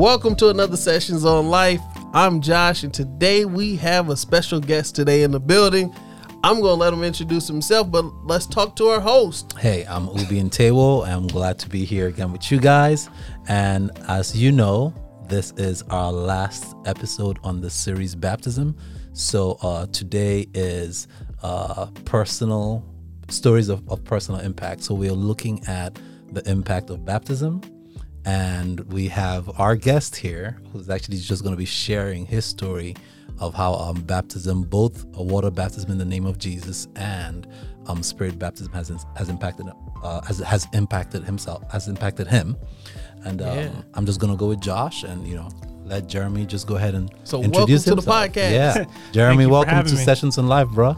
[0.00, 1.82] Welcome to another Sessions on Life.
[2.14, 5.94] I'm Josh, and today we have a special guest today in the building.
[6.42, 9.52] I'm going to let him introduce himself, but let's talk to our host.
[9.58, 11.06] Hey, I'm Ubi and Tewo.
[11.06, 13.10] I'm glad to be here again with you guys.
[13.46, 14.94] And as you know,
[15.28, 18.78] this is our last episode on the series Baptism.
[19.12, 21.08] So uh, today is
[21.42, 22.86] uh, personal
[23.28, 24.82] stories of, of personal impact.
[24.82, 25.98] So we're looking at
[26.32, 27.60] the impact of baptism
[28.24, 32.94] and we have our guest here who's actually just going to be sharing his story
[33.38, 37.46] of how um, baptism, both a water baptism in the name of Jesus and
[37.86, 39.66] um, spirit baptism, has has impacted
[40.02, 42.56] uh, has has impacted himself, has impacted him.
[43.24, 43.70] And um, Yeah.
[43.94, 45.48] I'm just going to go with Josh, and you know,
[45.84, 48.50] let Jeremy just go ahead and So introduce welcome to the podcast.
[48.52, 50.04] Yeah, Jeremy, welcome to me.
[50.04, 50.96] Sessions in Life, bro.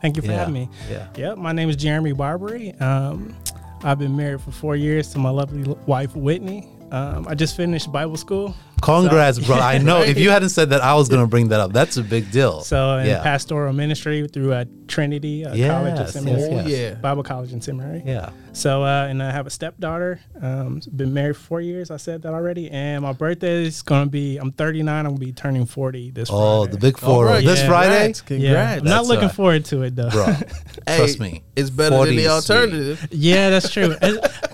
[0.00, 0.68] Thank you for Yeah, having me.
[0.90, 1.08] yeah.
[1.16, 2.72] Yep, my name is Jeremy Barbary.
[2.80, 3.36] Um,
[3.84, 6.68] I've been married for four years to my lovely wife, Whitney.
[6.92, 8.54] Um, I just finished Bible school.
[8.82, 9.56] Congrats, bro.
[9.56, 11.72] I know if you hadn't said that, I was going to bring that up.
[11.72, 12.60] That's a big deal.
[12.62, 13.22] So in yeah.
[13.22, 16.54] pastoral ministry through uh, Trinity uh, College Yes, and Seminary.
[16.60, 16.98] Oh, yes.
[17.00, 18.02] Bible College and Seminary.
[18.04, 18.30] yeah.
[18.54, 20.20] So, uh, and I have a stepdaughter.
[20.38, 21.90] Um, been married four years.
[21.90, 22.70] I said that already.
[22.70, 24.94] And my birthday is going to be, I'm 39.
[24.94, 26.42] I'm going to be turning 40 this Friday.
[26.42, 26.72] Oh, Friday.
[26.72, 27.24] the big four.
[27.24, 27.66] right, This yeah.
[27.68, 28.12] Friday?
[28.12, 28.22] Congrats.
[28.30, 28.80] Yeah, Congrats.
[28.82, 30.10] I'm not looking uh, forward to it though.
[30.10, 30.24] Bro,
[30.86, 31.42] Hey, trust me.
[31.56, 32.54] It's better than the is sweet.
[32.54, 33.08] alternative.
[33.10, 33.88] Yeah, that's true.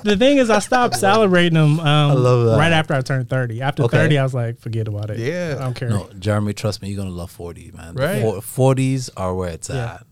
[0.04, 2.56] The thing is, I stopped celebrating them um, love that.
[2.56, 3.62] right after I turned 30.
[3.62, 3.96] After Okay.
[3.96, 5.18] 30, I was like, forget about it.
[5.18, 5.56] Yeah.
[5.58, 5.88] I don't care.
[5.90, 7.94] No, Jeremy, trust me, you're gonna love 40, man.
[7.94, 8.22] Right.
[8.22, 8.40] four-
[8.74, 9.94] 40s are where it's Yeah.
[9.94, 10.04] at.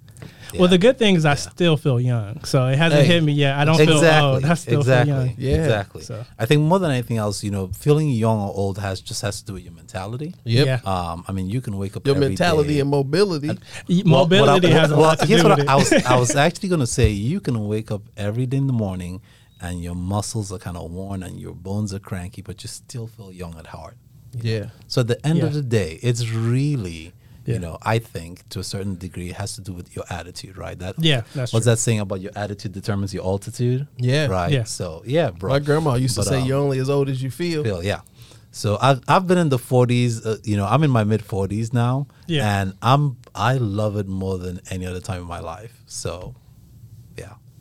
[0.58, 2.42] Well, the good thing is I still feel young.
[2.44, 3.14] So it hasn't Hey.
[3.14, 3.56] hit me yet.
[3.58, 4.44] I don't exactly, feel old.
[4.52, 5.34] I still exactly, feel young.
[5.36, 5.56] Yeah.
[5.56, 6.02] exactly.
[6.04, 9.20] So- I think more than anything else, you know, feeling young or old has just
[9.22, 10.34] has to do with your mentality.
[10.45, 10.66] Yep.
[10.66, 10.80] Yeah.
[10.90, 13.48] Um, I mean, you can wake up Your every mentality day- and mobility.
[13.48, 15.72] Y- Well, what I- Mobility has a well, lot to here's do what with I,
[15.72, 15.78] I it.
[15.78, 19.20] was I was actually gonna say you can wake up every day in the morning
[19.66, 23.06] and your muscles are kind of worn and your bones are cranky, but you still
[23.06, 23.96] feel young at heart.
[24.50, 24.66] yeah.
[24.92, 26.22] So at the end of the day, it's
[26.52, 27.00] really,
[27.46, 27.54] Yeah.
[27.54, 30.54] you know, I think to a certain degree, it has to do with your attitude,
[30.64, 30.78] right?
[30.84, 31.72] That Yeah, that's what's true.
[31.72, 33.80] that saying about your attitude determines your altitude?
[34.10, 34.27] Yeah.
[34.38, 34.52] Right.
[34.52, 34.64] Yeah.
[34.64, 35.48] So yeah, bro.
[35.56, 37.83] My grandma used to But, say, um, "You're only as old as you feel." Feel,
[37.92, 38.00] yeah.
[38.62, 40.12] So I've I've been in the 40s.
[40.27, 41.94] Uh, you know, I'm in my mid 40s now,
[42.27, 42.42] Yeah.
[42.60, 43.02] and I'm
[43.34, 45.74] I love it more than any other time in my life.
[45.86, 46.33] So, yeah,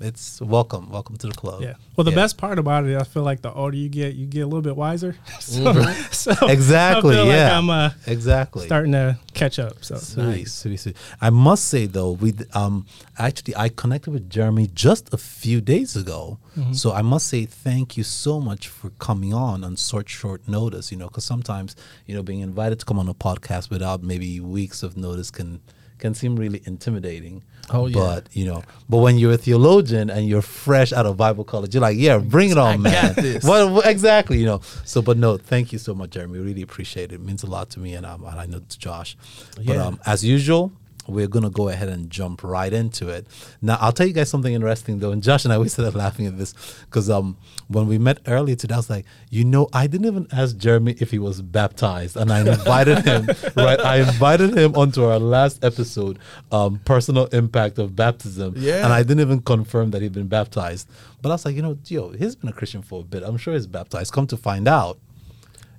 [0.01, 1.61] it's welcome, welcome to the club.
[1.61, 1.75] Yeah.
[1.95, 2.15] Well, the Yeah.
[2.15, 4.61] best part about it, I feel like the older you get, you get a little
[4.61, 5.15] bit wiser.
[5.39, 5.73] so,
[6.11, 7.15] so Exactly.
[7.15, 7.23] Yeah.
[7.23, 8.65] like I'm uh, exactly.
[8.65, 9.83] starting to catch up.
[9.83, 10.97] So Sweet, sweet, sweet.
[11.21, 12.85] I must say though, we um
[13.17, 16.39] actually I connected with Jeremy just a few days ago,
[16.71, 20.91] so I must say thank you so much for coming on on such short notice.
[20.91, 24.39] You know, because sometimes you know being invited to come on a podcast without maybe
[24.39, 25.61] weeks of notice can
[25.99, 27.43] can seem really intimidating.
[27.71, 27.93] Oh, yeah.
[27.95, 31.73] But you know, but when you're a theologian and you're fresh out of Bible college,
[31.73, 33.07] you're like, yeah, bring it on, I man.
[33.07, 33.43] got this.
[33.47, 34.61] What, what- exactly, you know.
[34.83, 36.37] So, but no, thank you so much, Jeremy.
[36.39, 37.15] Really appreciate it.
[37.15, 39.17] It means a lot to me, and, um, and I know to Josh.
[39.65, 40.71] But um, as usual,
[41.07, 43.27] we're gonna go ahead and jump right into it.
[43.61, 45.11] Now, I'll tell you guys something interesting though.
[45.11, 46.53] And Josh and I we started laughing at this
[46.85, 50.27] because um, when we met earlier today, I was like, you know, I didn't even
[50.31, 53.27] ask Jeremy if he was baptized, and I invited him.
[53.55, 56.19] right, I invited him onto our last episode,
[56.51, 58.53] um, personal impact of baptism.
[58.57, 58.83] Yeah.
[58.83, 60.89] and I didn't even confirm that he'd been baptized.
[61.21, 63.23] But I was like, you know, yo, he's been a Christian for a bit.
[63.23, 64.13] I'm sure he's baptized.
[64.13, 64.99] Come to find out,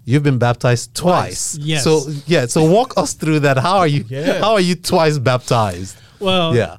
[0.06, 1.53] you've been baptized twice.
[1.56, 1.84] Twice, yes.
[1.84, 2.47] So yeah.
[2.47, 3.59] So walk us through that.
[3.59, 4.05] How are you?
[4.09, 4.39] Yeah.
[4.41, 5.97] How are you twice baptized?
[6.19, 6.77] well, Yeah.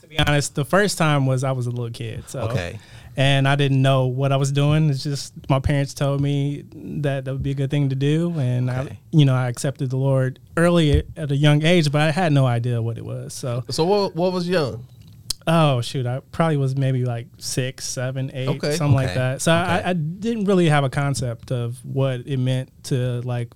[0.00, 2.24] to be honest, the first time was I was a little kid.
[2.28, 2.80] So Okay.
[3.14, 4.88] And I didn't know what I was doing.
[4.88, 6.64] It's just my parents told me
[7.02, 8.80] that that would be a good thing to do, and Okay.
[8.92, 12.32] I, you know, I accepted the Lord early at a young age, but I had
[12.32, 13.34] no idea what it was.
[13.34, 14.16] So, So what?
[14.16, 14.86] What was young?
[15.46, 18.72] Oh shoot, I probably was maybe like six, seven, eight, Okay.
[18.76, 19.42] something like that.
[19.42, 19.60] So Okay.
[19.84, 23.52] I, I didn't really have a concept of what it meant to like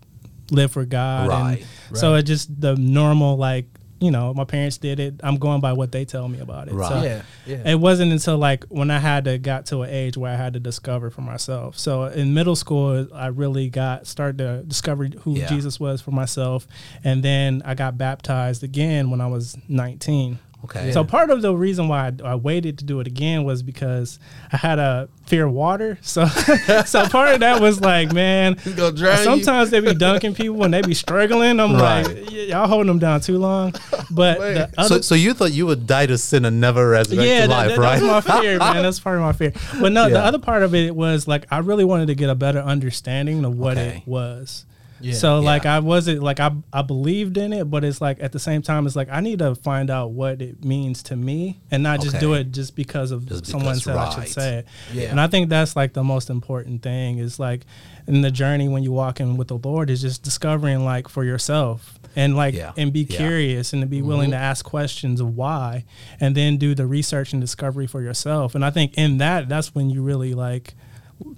[0.50, 3.66] live for God, Right, and so it just the normal like
[3.98, 5.14] you know my parents did it.
[5.24, 6.74] I'm going by what they tell me about it.
[6.74, 6.88] Right.
[6.88, 7.22] So Yeah.
[7.46, 7.70] Yeah.
[7.72, 10.52] it wasn't until like when I had to got to an age where I had
[10.52, 11.78] to discover for myself.
[11.78, 15.48] So in middle school, I really got started to discover who Yeah.
[15.48, 16.66] Jesus was for myself,
[17.04, 20.40] and then I got baptized again when I was 19.
[20.66, 20.92] Okay.
[20.92, 24.18] So part of the reason why I, I waited to do it again was because
[24.52, 25.98] I had a fear of water.
[26.02, 29.16] So so part of that was like, man, He's you.
[29.24, 31.58] sometimes they be dunking people and they be struggling.
[31.60, 32.06] I'm Right.
[32.06, 33.74] like, y- y'all holding them down too long.
[34.10, 37.26] But the other so, so you thought you would die to sin and never resurrect
[37.28, 38.00] yeah, to that, life, that- right?
[38.00, 38.82] that's my fear, man.
[38.82, 39.52] That's part of my fear.
[39.80, 40.14] But no, Yeah.
[40.14, 43.44] the other part of it was like I really wanted to get a better understanding
[43.44, 43.98] of what Okay.
[43.98, 44.64] it was.
[45.06, 45.14] Yeah.
[45.14, 45.76] So like Yeah.
[45.76, 48.86] I wasn't like I I believed in it, but it's like at the same time
[48.86, 52.18] it's like I need to find out what it means to me and not just
[52.20, 54.66] do it just because of Just someone because, said I should say it.
[54.92, 55.10] Yeah.
[55.10, 57.62] And I think that's like the most important thing is like
[58.06, 61.24] in the journey when you walk in with the Lord is just discovering like for
[61.24, 62.72] yourself and like Yeah.
[62.76, 63.06] and be Yeah.
[63.06, 63.16] Mm-hmm.
[63.16, 65.84] curious and to be willing to ask questions of why
[66.20, 68.54] and then do the research and discovery for yourself.
[68.54, 70.74] And I think in that that's when you really like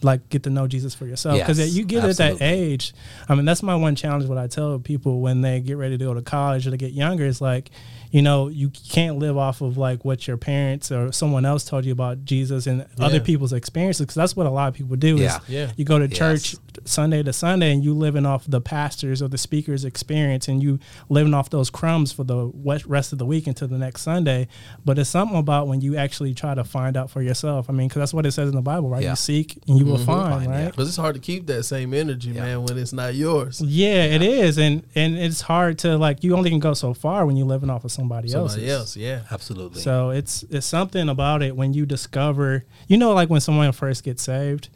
[0.03, 2.93] like get to know Jesus for yourself because Yes, you get at that age.
[3.29, 4.25] I mean, that's my one challenge.
[4.27, 6.93] What I tell people when they get ready to go to college or to get
[6.93, 7.71] younger is like,
[8.11, 11.85] you know, you can't live off of like what your parents or someone else told
[11.85, 15.17] you about Jesus and other people's experiences because that's what a lot of people do.
[15.17, 15.37] Yeah.
[15.37, 15.71] Is Yeah.
[15.77, 16.17] you go to Yes.
[16.19, 20.63] church Sunday to Sunday and you living off the pastors or the speaker's experience and
[20.63, 20.79] you
[21.09, 22.51] living off those crumbs for the
[22.87, 24.49] rest of the week until the next Sunday.
[24.85, 27.69] But it's something about when you actually try to find out for yourself.
[27.69, 29.03] I mean, because that's what it says in the Bible, right?
[29.03, 29.11] Yeah.
[29.11, 30.07] You seek and you will mm-hmm.
[30.07, 30.65] find, Find, yeah.
[30.65, 30.77] right?
[30.77, 32.43] But it's hard to keep that same energy, Yeah.
[32.43, 33.61] man, when it's not yours.
[33.61, 36.25] Yeah, it is, and and it's hard to like.
[36.25, 38.71] You only can go so far when you're living off of somebody, Somebody else's.
[38.71, 39.21] else, yeah.
[39.31, 39.81] Absolutely.
[39.81, 44.05] So it's it's something about it when you discover, you know, like when someone first
[44.05, 44.69] gets saved,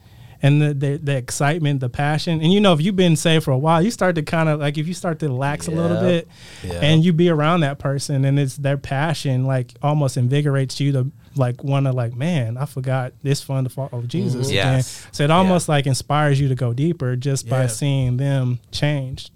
[0.43, 3.53] and the the, the excitement, the passion, and you know, if you've been saved for
[3.53, 6.01] a while, you start to kind of like if you start to relax a little
[6.01, 6.29] bit,
[6.63, 6.81] Yeah.
[6.83, 11.11] and you be around that person, and it's their passion like almost invigorates you to
[11.37, 14.47] like want to like, man, I forgot this fun to follow Jesus.
[14.49, 14.53] Mm-hmm.
[14.59, 15.07] Again." Yes.
[15.13, 19.31] So it almost like inspires you to go deeper just by seeing them changed.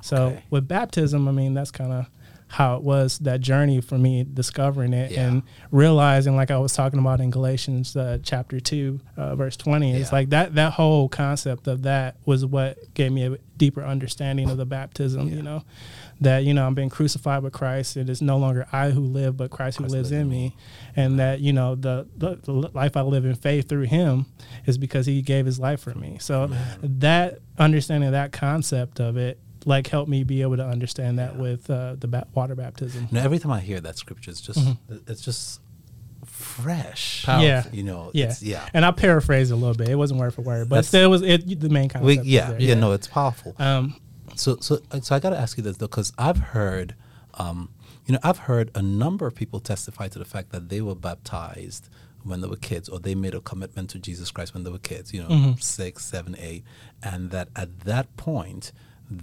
[0.00, 0.42] So Okay.
[0.50, 2.06] with baptism, I mean, that's kind of
[2.52, 5.26] how it was that journey for me discovering it Yeah.
[5.26, 9.92] and realizing, like I was talking about in Galatians uh, chapter two, uh, verse twenty.
[9.94, 14.50] It's like that that whole concept of that was what gave me a deeper understanding
[14.50, 15.28] of the baptism.
[15.28, 15.64] You know,
[16.20, 17.96] that you know I'm being crucified with Christ.
[17.96, 20.54] It is no longer I who live, but Christ, Christ who lives lives in me,
[20.94, 24.26] and that you know the, the the life I live in faith through Him
[24.66, 26.18] is because He gave His life for me.
[26.20, 26.50] So
[26.82, 31.36] that understanding of that concept of it like helped me be able to understand that
[31.36, 33.08] with uh, the ba- water baptism.
[33.10, 34.96] You know, every time I hear that scripture, it's just Mm-hmm.
[35.10, 35.60] it's just
[36.24, 37.24] fresh.
[37.24, 37.46] Powerful.
[37.46, 37.64] Yeah.
[37.72, 38.10] You know.
[38.14, 38.26] Yeah.
[38.26, 38.68] It's, yeah.
[38.74, 39.88] And I paraphrased a little bit.
[39.88, 42.06] It wasn't word for word, but That's- still, it was it, the main concept.
[42.06, 42.60] We, was yeah, there.
[42.60, 43.54] yeah, no, it's powerful.
[43.58, 43.96] Um,
[44.34, 46.94] So, so, so I got to ask you this though, because I've heard,
[47.34, 47.68] um,
[48.06, 50.94] you know, I've heard a number of people testify to the fact that they were
[50.94, 51.88] baptized
[52.24, 54.78] when they were kids, or they made a commitment to Jesus Christ when they were
[54.78, 55.12] kids.
[55.12, 55.60] You know, Mm-hmm.
[55.60, 56.64] six, seven, eight,
[57.02, 58.72] and that at that point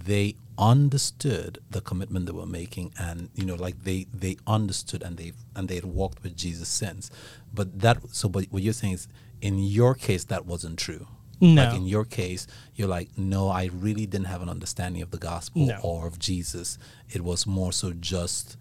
[0.06, 5.16] they understood the commitment they were making, and you know, like they they understood and
[5.16, 7.10] they and they had walked with Jesus since.
[7.52, 9.08] But that, so, but what you're saying is,
[9.40, 11.06] in your case, that wasn't true.
[11.40, 11.64] No.
[11.64, 12.46] Like in your case,
[12.76, 15.78] you're like, no, I really didn't have an understanding of the gospel No.
[15.82, 16.78] or of Jesus.
[17.10, 18.56] It was more so just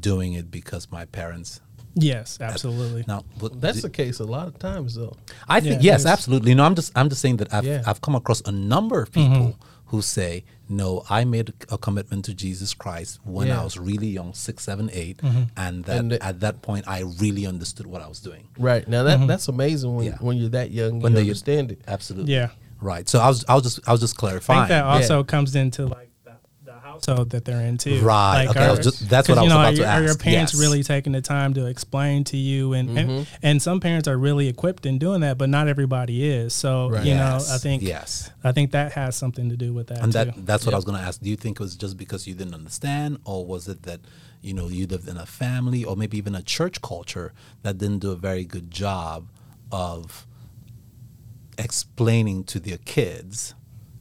[0.00, 1.60] doing it because my parents.
[1.94, 3.04] yes, absolutely.
[3.06, 5.14] Now, but That's the, the case a lot of times, though.
[5.46, 6.06] I think Yeah, yes, is.
[6.06, 6.54] absolutely.
[6.54, 7.82] No, I'm just I'm just saying that I've Yeah.
[7.86, 9.68] I've come across a number of people Mm-hmm.
[9.94, 13.60] Who say, no, I made a commitment to Jesus Christ when Yeah.
[13.60, 15.42] I was really young, six, seven, eight, Mm-hmm.
[15.56, 18.48] and that And the- at that point I really understood what I was doing.
[18.58, 18.86] Right.
[18.88, 20.16] Now, that that's amazing when, Yeah.
[20.20, 21.80] when you're that young, When you they- understand it.
[21.86, 22.32] Absolutely.
[22.34, 22.50] Yeah.
[22.80, 23.08] Right.
[23.08, 24.60] So I was I was just I was just clarifying.
[24.60, 24.98] I clarifying.
[24.98, 25.24] think that also Yeah.
[25.34, 26.13] comes into like the, the
[26.94, 28.00] household that they're in too.
[28.00, 28.46] Right.
[28.48, 30.16] Okay, I was just- that's what I was know, about are to your, Are your
[30.16, 30.60] parents Yes.
[30.60, 32.72] really taking the time to explain to you?
[32.72, 33.34] And, and Mm-hmm.
[33.42, 36.52] and some parents are really equipped in doing that, but not everybody is.
[36.54, 37.04] So Right.
[37.04, 38.30] you Yes, know, I think yes.
[38.42, 40.18] I think that has something to do with that And too.
[40.24, 40.74] that that's what.
[40.74, 41.20] I was going to ask.
[41.20, 44.00] Do you think it was just because you didn't understand, or was it that
[44.42, 47.32] you know you lived in a family, or maybe even a church culture
[47.62, 49.28] that didn't do a very good job
[49.72, 50.26] of
[51.58, 53.54] explaining to their kids,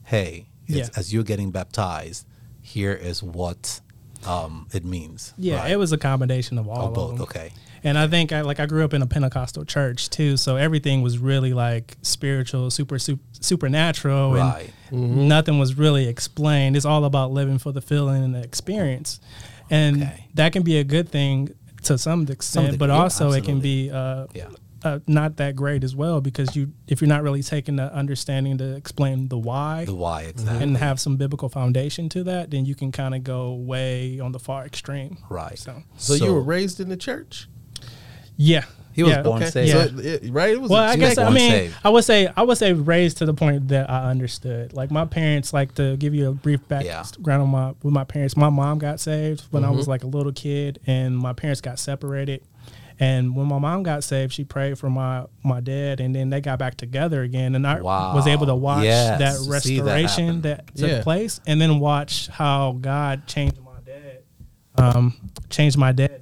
[0.05, 0.99] "Hey, it's, Yeah.
[0.99, 2.25] as you're getting baptized,
[2.63, 3.79] here is what
[4.25, 5.71] um, it means." yeah, Right.
[5.71, 7.11] it was a combination of all Oh, of both.
[7.13, 7.21] them.
[7.23, 7.51] Okay.
[7.85, 11.01] And I think I like I grew up in a Pentecostal church too, so everything
[11.01, 14.71] was really like spiritual, super, super supernatural, Right.
[14.89, 16.77] and nothing was really explained.
[16.77, 19.19] It's all about living for the feeling and the experience,
[19.69, 20.27] and Okay.
[20.35, 21.53] that can be a good thing
[21.83, 24.45] to some extent, degree, but yeah, also it can be uh, Yeah.
[24.83, 28.57] Uh, not that great as well because you if you're not really taking the understanding
[28.57, 29.85] to explain the why.
[29.85, 30.63] The why exactly.
[30.63, 34.31] and have some biblical foundation to that, then you can kind of go way on
[34.31, 35.17] the far extreme.
[35.29, 35.57] right.
[35.57, 37.47] So, So, you were raised in the church?
[38.35, 39.21] yeah, He was yeah.
[39.23, 39.51] born Okay.
[39.51, 39.71] saved.
[39.71, 39.85] So Yeah.
[40.13, 40.51] it- it- right?
[40.51, 41.75] It was Well, a I guess was I mean saved.
[41.83, 44.73] I would say I would say raised to the point that I understood.
[44.73, 48.35] Like my parents, like to give you a brief background on my with my parents.
[48.37, 51.79] My mom got saved when I was like a little kid, and my parents got
[51.79, 52.41] separated.
[52.99, 56.41] And when my mom got saved, she prayed for my my dad, and then they
[56.41, 57.55] got back together again.
[57.55, 61.03] And I was able to watch Yes, that to see that restoration that, took Yeah.
[61.03, 64.19] place, and then watch how God changed my dad.
[64.77, 65.15] Um,
[65.49, 66.21] changed my dad.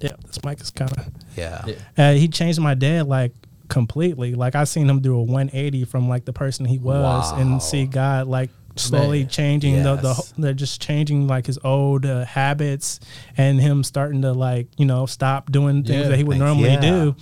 [0.00, 1.64] Yeah, this mic is kind of Yeah.
[1.66, 1.74] Yeah.
[1.96, 3.32] uh, he changed my dad like
[3.68, 4.34] completely.
[4.34, 7.38] Like I seen him do a 180 from like the person he was Wow.
[7.38, 9.28] and see God like slowly Man.
[9.28, 10.32] changing the, Yes.
[10.32, 13.00] the they're just changing like his old uh, habits
[13.36, 16.70] and him starting to like you know stop doing things Yeah, that he would normally
[16.70, 16.80] yeah.
[16.80, 17.16] do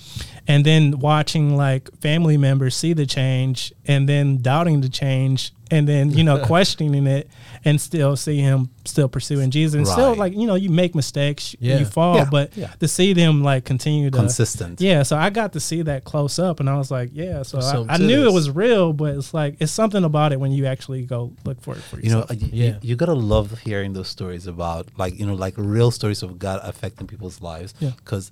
[0.49, 5.89] and then watching like family members see the change and then doubting the change and
[5.89, 7.29] then you know questioning it
[7.65, 11.55] and still see him still pursuing jesus and still like you know you make mistakes
[11.59, 11.79] Yeah.
[11.79, 12.69] you fall Yeah, but yeah.
[12.81, 14.81] to see them like continue to Consistent.
[14.81, 17.43] yeah, so I got to see that close up, and I was like, yeah.
[17.43, 20.39] So There's I, I knew it was real, but it's like it's something about it
[20.41, 22.43] when you actually go look for it for You know, yourself.
[22.43, 22.67] you, Yeah.
[22.83, 26.39] you, you gotta love hearing those stories about like you know like real stories of
[26.39, 27.75] God affecting people's lives.
[27.81, 27.91] Yeah.
[27.97, 28.31] Because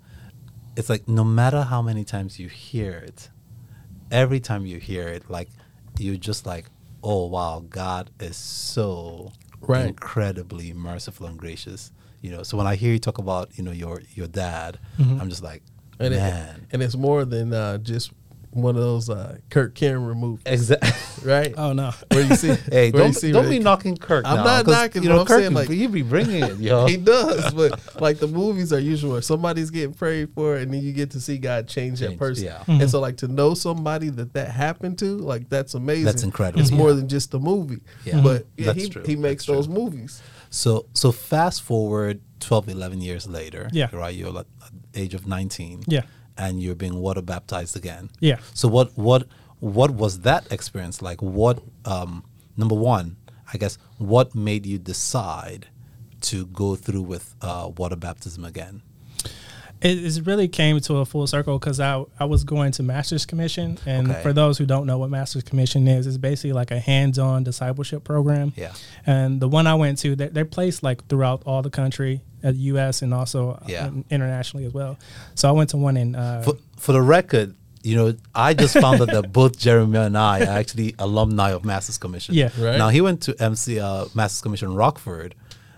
[0.76, 3.28] it's like no matter how many times you hear it,
[4.12, 5.48] every time you hear it, like
[5.98, 6.66] you're just like,
[7.02, 9.86] oh wow, God is so Right.
[9.88, 11.92] incredibly merciful and gracious.
[12.20, 15.28] You know, so when I hear you talk about you know your your dad, I'm
[15.28, 15.62] just like,
[15.98, 18.12] And, it, man, and it's more than uh, just
[18.52, 20.90] one of those uh, Kirk Cameron movies, exactly.
[21.30, 21.54] right?
[21.56, 24.26] oh no, Where you see, Hey, where don't, see don't where be knocking Kirk.
[24.26, 26.42] I'm now, not 'cause, knocking, You but know, I'm Kirk, saying, like- you be bringing
[26.42, 26.86] it, yo.
[26.92, 30.82] He does, but like the movies are usually where somebody's getting prayed for, and then
[30.82, 32.44] you get to see God change, that person.
[32.44, 32.62] yeah.
[32.68, 36.04] And so, like to know somebody that that happened to, like that's amazing.
[36.04, 36.60] That's incredible.
[36.60, 37.80] It's more than just a movie.
[38.04, 38.20] Yeah.
[38.20, 39.02] But yeah, That's he true.
[39.04, 39.74] he makes That's those true.
[39.74, 40.22] movies.
[40.50, 43.68] So so fast forward 12, 11 years later.
[43.72, 43.88] Yeah.
[43.92, 44.14] Right.
[44.14, 44.46] You're like
[44.94, 45.84] age of 19.
[45.86, 46.02] Yeah.
[46.36, 48.10] And you're being water baptized again.
[48.20, 48.38] Yeah.
[48.54, 49.26] So what what
[49.60, 51.20] what was that experience like?
[51.22, 52.24] What um
[52.56, 53.16] number one,
[53.52, 55.66] I guess, what made you decide
[56.22, 58.82] to go through with uh, water baptism again?
[59.82, 63.26] It, it really came to a full circle because I I was going to Master's
[63.26, 64.22] Commission, and Okay.
[64.22, 68.04] for those who don't know what Master's Commission is, it's basically like a hands-on discipleship
[68.04, 68.52] program.
[68.56, 68.72] Yeah.
[69.06, 72.54] And the one I went to, they're, they're placed like throughout all the country, at
[72.54, 73.02] the U.S.
[73.02, 73.90] and also uh, Yeah.
[74.10, 74.98] internationally as well.
[75.34, 76.14] So I went to one in.
[76.16, 80.16] Uh, For, for the record, you know, I just found out that both Jeremy and
[80.16, 82.34] I are actually alumni of Masters Commission.
[82.34, 82.50] Yeah.
[82.58, 82.78] Right.
[82.78, 85.34] Now he went to MC uh, Masters Commission Rockford.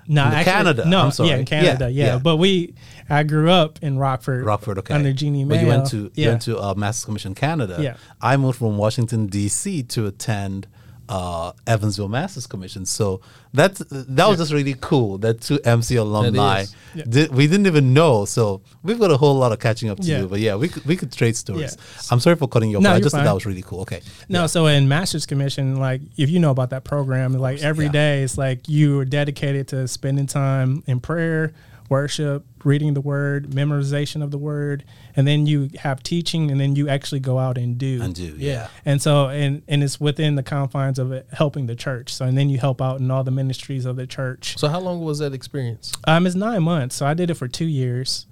[0.06, 1.30] No, In actually, Canada, No, I'm sorry.
[1.30, 2.18] yeah, in Canada, Yeah, yeah, yeah.
[2.18, 2.75] But we,
[3.08, 4.94] I grew up in Rockford, Rockford, okay.
[4.94, 5.46] under Jeanne Mayo.
[5.49, 7.78] But you went to you went to uh, Masters Commission Canada.
[7.80, 7.96] Yeah.
[8.20, 9.82] I moved from Washington D.C.
[9.84, 10.66] to attend
[11.08, 12.87] uh, Evansville Masters Commission.
[12.87, 13.20] So
[13.52, 15.18] that's that was just really cool.
[15.18, 16.64] That two MC alumni.
[16.94, 17.04] Yeah.
[17.08, 18.25] did, we didn't even know.
[18.25, 20.20] So we've got a whole lot of catching up to Yeah.
[20.20, 20.28] do.
[20.28, 21.76] But yeah, we could we could trade stories.
[21.78, 22.02] Yeah.
[22.11, 22.82] I'm sorry for cutting you off.
[22.82, 23.26] No, but I just thought fine.
[23.26, 23.80] that was really cool.
[23.80, 24.00] Okay.
[24.28, 27.92] No, so in Master's Commission, like if you know about that program, like every yeah.
[27.92, 31.52] day it's like you are dedicated to spending time in prayer,
[31.88, 34.84] worship, reading the word, memorization of the word,
[35.16, 38.00] and then you have teaching, and then you actually go out and do.
[38.02, 38.68] And do yeah.
[38.84, 42.12] And so, and and it's within the confines of it, helping the church.
[42.12, 44.56] So, and then you help out in all the ministries of the church.
[44.58, 45.92] So how long was that experience?
[46.06, 48.26] Um, it's nine months, so I did it for two years,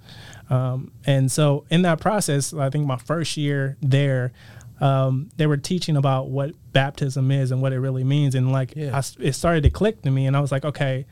[0.49, 4.33] um, and so in that process, I think my first year there,
[4.81, 8.73] um, they were teaching about what baptism is and what it really means, and like
[8.75, 8.97] Yeah.
[8.97, 11.05] I it started to click to me, and I was like, okay,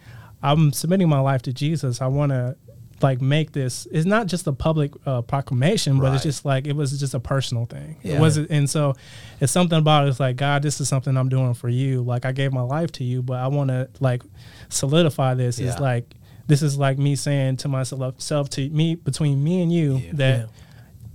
[0.44, 2.02] I'm submitting my life to Jesus.
[2.02, 2.56] I want to
[3.02, 3.88] like make this.
[3.92, 7.20] It's not just a public uh, proclamation, but it's just like it was just a
[7.20, 7.98] personal thing.
[8.04, 8.16] Yeah.
[8.18, 8.94] It wasn't, and so
[9.40, 10.10] it's something about it.
[10.10, 12.02] It's like God, this is something I'm doing for you.
[12.04, 14.22] Like I gave my life to you, but I want to like
[14.70, 15.60] solidify this.
[15.60, 15.72] Yeah.
[15.72, 16.14] It's like
[16.48, 20.12] this is like me saying to myself, self to me between me and you Yeah.
[20.14, 20.50] that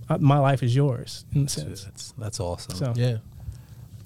[0.09, 1.85] uh, my life is yours in a sense.
[1.85, 2.75] That's that's awesome.
[2.77, 3.19] So Yeah.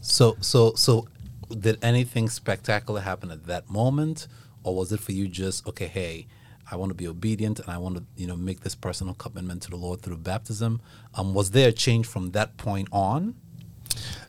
[0.01, 1.07] So so so
[1.51, 4.29] did anything spectacular happen at that moment?
[4.63, 6.27] Or was it for you just okay hey
[6.71, 9.63] I want to be obedient and I want to you know make this personal commitment
[9.63, 10.81] to the Lord through baptism?
[11.15, 13.35] Um was there a change from that point on?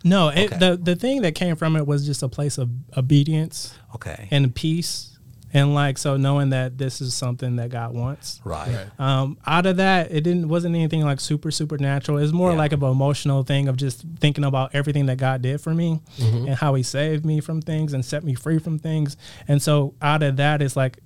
[0.04, 3.78] No, it, the the thing that came from it was just a place of obedience
[3.96, 4.28] okay.
[4.32, 5.11] and peace,
[5.53, 8.39] and like so knowing that this is something that God wants.
[8.43, 8.88] right, Right.
[9.00, 12.17] Um, out of that, it didn't wasn't anything like super supernatural.
[12.17, 12.58] It's more Yeah.
[12.58, 16.01] like of an emotional thing of just thinking about everything that God did for me
[16.17, 16.48] Mm-hmm.
[16.48, 19.17] and how He saved me from things and set me free from things.
[19.48, 21.00] And so out of that, it's like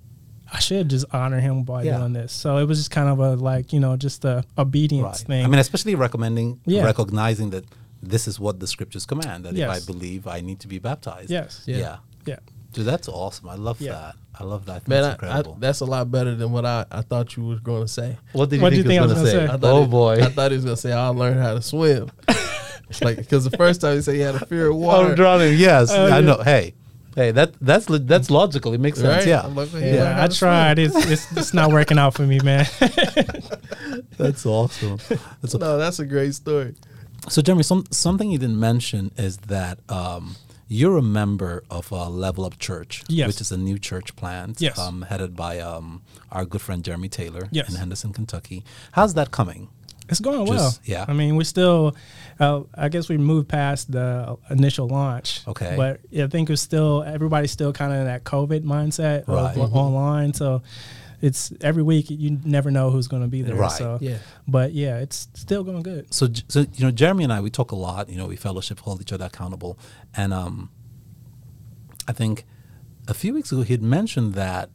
[0.52, 1.98] I should just honor Him by Yeah.
[1.98, 2.32] doing this.
[2.32, 5.26] So it was just kind of a like you know just a obedience right.
[5.26, 5.44] thing.
[5.44, 6.84] I mean especially recommending Yeah.
[6.84, 7.64] recognizing that
[8.02, 11.30] this is what the scriptures command that if I believe I need to be baptized
[11.30, 11.62] Yes.
[11.66, 11.96] yeah, Yeah.
[12.26, 12.36] yeah.
[12.76, 13.92] Dude that's awesome I love Yeah.
[13.92, 16.64] that I love that Man, that's I, I, incredible that's a lot better than what
[16.64, 18.18] I, I thought you were going to say.
[18.32, 19.48] what did you What do think you he was think I gonna was say, gonna
[19.48, 19.54] say?
[19.54, 21.54] I thought oh he- boy I thought he was going to say, I'll learn how
[21.54, 22.10] to swim.
[22.88, 25.08] It's like, because the first time he said he had a fear of water.
[25.08, 25.58] I'm drowning.
[25.58, 26.20] Yes, Oh, I yeah.
[26.20, 26.36] know.
[26.44, 26.74] Hey,
[27.16, 28.72] hey, that that's lo- that's logical.
[28.74, 29.08] It makes sense.
[29.24, 29.26] Right?
[29.26, 30.78] Yeah, I'm like, Yeah, hey, learn how I to tried.
[30.78, 32.64] It's, it's it's not working out for me, man.
[34.16, 34.98] that's awesome.
[35.40, 35.60] That's swim.
[35.60, 36.74] No, that's a great story.
[37.28, 40.36] so, Jeremy, some something you didn't mention is that um,
[40.68, 43.26] you're a member of uh, Level Up Church, Yes.
[43.28, 44.78] which is a new church plant, Yes.
[44.78, 47.68] um, headed by um, our good friend Jeremy Taylor Yes.
[47.70, 48.64] in Henderson, Kentucky.
[48.92, 49.68] How's that coming?
[50.08, 50.72] It's going well.
[50.84, 51.04] Yeah.
[51.08, 51.96] I mean, we still,
[52.38, 55.40] uh, I guess we moved past the initial launch.
[55.48, 55.74] Okay.
[55.76, 59.56] But I think it's still, everybody's still kind of in that COVID mindset Right.
[59.56, 60.32] of online.
[60.32, 60.62] So
[61.22, 63.54] it's every week, you never know who's going to be there.
[63.56, 63.70] Right.
[63.70, 64.18] So, Yeah.
[64.46, 66.12] But yeah, it's still going good.
[66.12, 68.08] so, so you know, Jeremy and I, we talk a lot.
[68.08, 69.78] You know, we fellowship, hold each other accountable,
[70.14, 70.70] and um,
[72.08, 72.44] I think
[73.08, 74.70] a few weeks ago he had mentioned that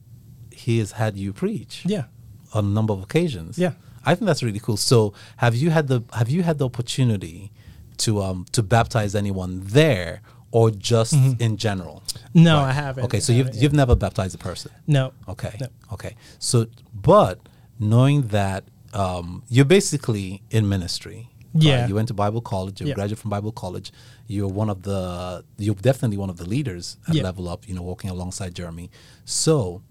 [0.52, 2.06] he has had you preach Yeah.
[2.54, 3.58] on a number of occasions.
[3.58, 3.74] Yeah.
[4.06, 4.78] I think that's really cool.
[4.78, 7.52] So, have you had the have you had the opportunity
[7.98, 12.04] to um to baptize anyone there, or just in general?
[12.34, 12.70] No, Right.
[12.70, 13.06] I haven't.
[13.06, 14.72] Okay, so you've haven't, you've never baptized a person.
[14.88, 15.14] No.
[15.28, 15.58] Okay.
[15.60, 15.68] No.
[15.94, 16.16] Okay.
[16.40, 17.40] So, but
[17.80, 21.30] knowing that um, you're basically in ministry.
[21.54, 21.64] right?
[21.64, 21.88] Yeah.
[21.88, 22.82] You went to Bible college.
[22.82, 22.94] You Yeah.
[22.96, 23.92] graduated from Bible college.
[24.28, 25.44] You're one of the.
[25.58, 27.24] You're definitely one of the leaders at Yeah.
[27.24, 27.68] Level Up.
[27.68, 28.90] You know, walking alongside Jeremy.
[29.26, 29.82] So.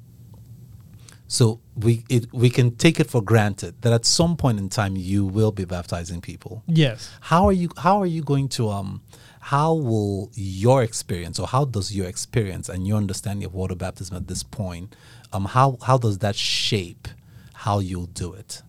[1.29, 4.97] So we it, we can take it for granted that at some point in time
[4.97, 6.65] you will be baptizing people.
[6.67, 7.09] Yes.
[7.21, 9.01] How are you how are you going to um
[9.41, 14.17] how will your experience or how does your experience and your understanding of water baptism
[14.17, 14.95] at this point
[15.33, 17.09] um how how does that shape
[17.55, 18.63] how you'll do it?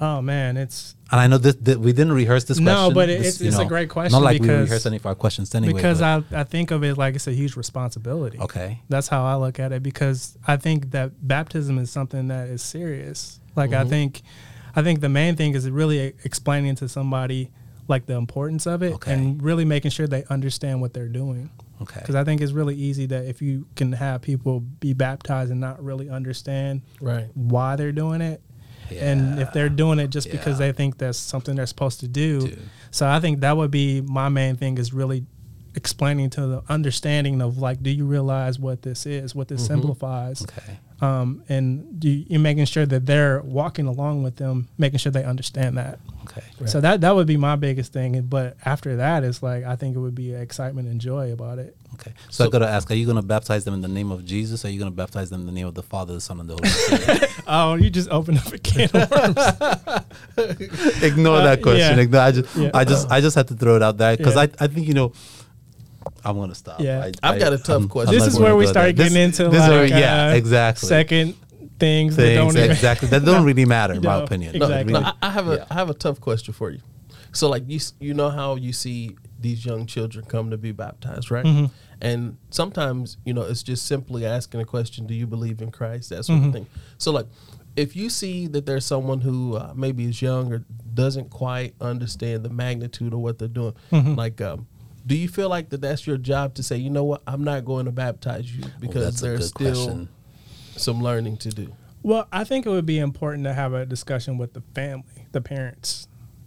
[0.00, 0.56] Oh, man.
[0.56, 2.94] It's, And I know that, that we didn't rehearse this No, question.
[2.94, 5.16] but This, it's- it's a know, great Not question like we rehearsed any of our
[5.16, 5.72] questions anyway.
[5.72, 8.38] because I, I think of it like it's a huge responsibility.
[8.38, 8.80] Okay.
[8.88, 12.62] That's how I look at it because I think that baptism is something that is
[12.62, 13.40] serious.
[13.56, 14.22] Like I think
[14.76, 17.50] I think the main thing is really explaining to somebody
[17.88, 19.12] like the importance of it Okay.
[19.12, 21.50] and really making sure they understand what they're doing.
[21.80, 22.00] Okay.
[22.00, 25.60] Because I think it's really easy that if you can have people be baptized and
[25.60, 27.28] not really understand Right.
[27.34, 28.42] why they're doing it,
[28.90, 32.40] and if they're doing it just because they think that's something they're supposed to do.
[32.40, 32.56] Do.
[32.90, 35.26] So I think that would be my main thing is really
[35.74, 39.74] explaining to the understanding of like, do you realize what this is, what this mm-hmm.
[39.74, 40.78] simplifies, Okay.
[41.00, 45.12] Um, and do you, you're making sure that they're walking along with them, making sure
[45.12, 46.00] they understand that.
[46.24, 46.42] Okay.
[46.66, 48.20] So that that would be my biggest thing.
[48.22, 51.74] But after that, it's like I think it would be excitement and joy about it.
[51.94, 52.12] Okay.
[52.30, 54.24] So, I got to ask: Are you going to baptize them in the name of
[54.24, 54.64] Jesus?
[54.64, 56.38] Or are you going to baptize them in the name of the Father, the Son,
[56.38, 57.30] and the Holy Spirit?
[57.50, 59.36] Oh, you just opened up a can of worms.
[61.02, 61.96] Ignore that question.
[61.96, 62.02] yeah.
[62.02, 62.70] Ignore, I just, Yeah.
[62.74, 64.42] I just, I just had to throw it out there because Yeah.
[64.42, 65.12] I, I think you know,
[66.28, 66.80] I'm going to stop.
[66.80, 67.10] Yeah.
[67.22, 68.14] I, I've got a tough I'm- question.
[68.14, 70.34] I'm this is where we start getting This- into this is like where- yeah, uh,
[70.34, 70.86] exactly.
[70.88, 71.34] second
[71.78, 74.54] things, that don't even exactly that don't really matter in my opinion.
[74.56, 74.92] exactly.
[74.92, 75.64] No, Really- I, I have a I Yeah.
[75.74, 76.80] have a tough question for you.
[77.32, 81.30] So like you you know how you see these young children come to be baptized,
[81.30, 81.44] right?
[81.44, 81.66] Mm-hmm.
[82.00, 86.10] And sometimes you know it's just simply asking a question: Do you believe in Christ?
[86.10, 86.48] That sort Mm-hmm.
[86.48, 86.66] of thing.
[86.98, 87.26] So like,
[87.76, 90.64] if you see that there's someone who uh, maybe is young or
[90.94, 94.14] doesn't quite understand the magnitude of what they're doing, Mm-hmm.
[94.14, 94.40] like.
[94.40, 94.66] Um,
[95.08, 97.64] do you feel like that that's your job to say, you know what, I'm not
[97.64, 100.08] going to baptize you because that's there's still question.
[100.76, 101.74] some learning to do?
[102.02, 105.40] Well, I think it would be important to have a discussion with the family, the
[105.40, 106.06] parents,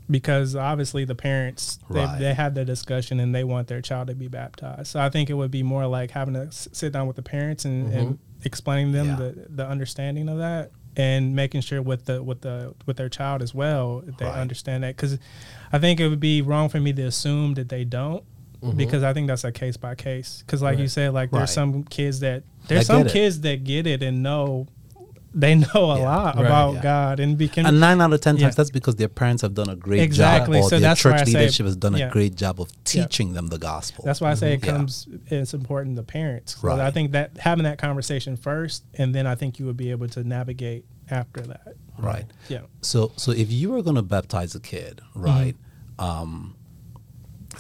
[0.10, 2.20] because obviously the parents they, Right.
[2.20, 4.88] they had the discussion and they want their child to be baptized.
[4.88, 7.66] So I think it would be more like having to sit down with the parents
[7.66, 9.22] and, and explaining them Mm-hmm.
[9.22, 9.30] Yeah.
[9.48, 13.42] the, the understanding of that and making sure with the with the with their child
[13.42, 14.40] as well that they Right.
[14.40, 15.18] understand that because
[15.72, 18.24] I think it would be wrong for me to assume that they don't.
[18.62, 18.78] Mm-hmm.
[18.78, 20.44] Because I think that's a case by case.
[20.46, 21.40] Because, like you said, like Right.
[21.40, 23.12] there's some kids that there's some it.
[23.12, 24.68] kids that get it and know
[25.34, 26.06] they know a Yeah.
[26.06, 26.46] lot Right.
[26.46, 26.82] about Yeah.
[26.84, 28.44] God and become and nine out of ten Yeah.
[28.48, 30.58] times that's because their parents have done a great Exactly.
[30.60, 32.60] job, or So their that's why church I say- leadership has done a great job
[32.60, 34.04] of teaching them the gospel.
[34.06, 34.66] That's why I say it mm-hmm.
[34.70, 34.72] Yeah.
[34.78, 35.08] comes.
[35.28, 36.58] It's important to parents.
[36.60, 36.80] So Right.
[36.82, 40.10] I think that having that conversation first, and then I think you would be able
[40.10, 41.76] to navigate after that.
[41.98, 42.26] right.
[42.50, 42.60] Yeah.
[42.82, 45.22] So, so if you were going to baptize a kid, mm-hmm.
[45.22, 45.56] right,
[45.98, 46.56] um,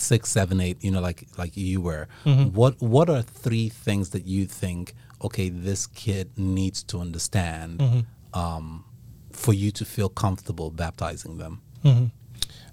[0.01, 4.25] six, seven, eight, you know, like like you were, what what are three things that
[4.25, 4.93] you think?
[5.23, 8.83] Okay, this kid needs to understand um,
[9.31, 11.61] for you to feel comfortable baptizing them.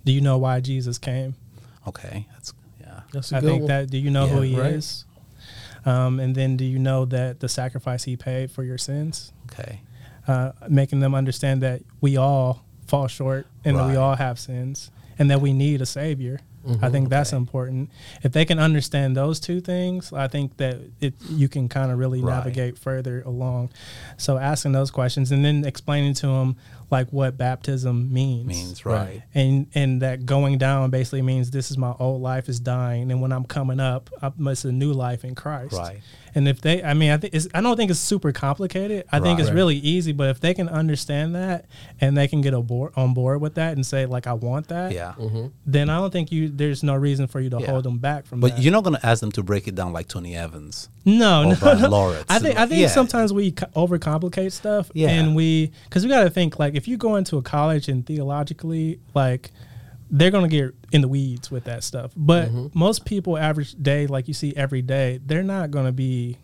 [0.05, 1.35] Do you know why Jesus came?
[1.87, 3.01] Okay, that's yeah.
[3.12, 3.69] That's a I good think one.
[3.69, 3.91] that.
[3.91, 4.73] Do you know who He Right.
[4.73, 5.05] is?
[5.85, 9.33] Um, and then do you know that the sacrifice He paid for your sins?
[9.53, 9.81] Okay,
[10.27, 14.91] uh, making them understand that we all fall short and that we all have sins
[15.19, 16.41] and that we need a savior.
[16.66, 16.85] Mm-hmm.
[16.85, 17.37] I think that's Okay.
[17.38, 17.90] important.
[18.23, 21.99] If they can understand those two things, I think that it you can kind of
[21.99, 22.35] really Right.
[22.37, 23.71] navigate further along.
[24.16, 26.57] So asking those questions and then explaining to them
[26.90, 28.47] like what baptism means.
[28.49, 28.99] means right.
[29.09, 29.23] Right.
[29.35, 33.21] And and that going down basically means this is my old life is dying, and
[33.21, 35.75] when I'm coming up, I'm, it's a new life in Christ.
[35.75, 36.01] Right.
[36.38, 39.05] And if they, I mean, I think it's, I don't think it's super complicated.
[39.11, 39.57] I think it's Right.
[39.57, 40.12] really easy.
[40.12, 41.66] But if they can understand that
[42.01, 44.92] and they can get aboard, on board with that and say like, I want that,
[44.92, 45.14] Yeah.
[45.18, 45.46] Mm-hmm.
[45.66, 47.70] then I don't think you you there's no reason for you to Yeah.
[47.72, 48.62] hold them back from But that.
[48.62, 50.88] you're not going to ask them to break it down like Tony Evans.
[51.05, 51.88] no, or no, no.
[51.88, 52.27] Lawrence.
[52.29, 52.87] I think I think Yeah.
[52.88, 55.09] sometimes we overcomplicate stuff, Yeah.
[55.09, 58.07] and we because we got to think like if you go into a college and
[58.07, 59.51] theologically like
[60.11, 62.12] they're gonna get in the weeds with that stuff.
[62.16, 66.38] But most people average day like you see every day, they're not gonna be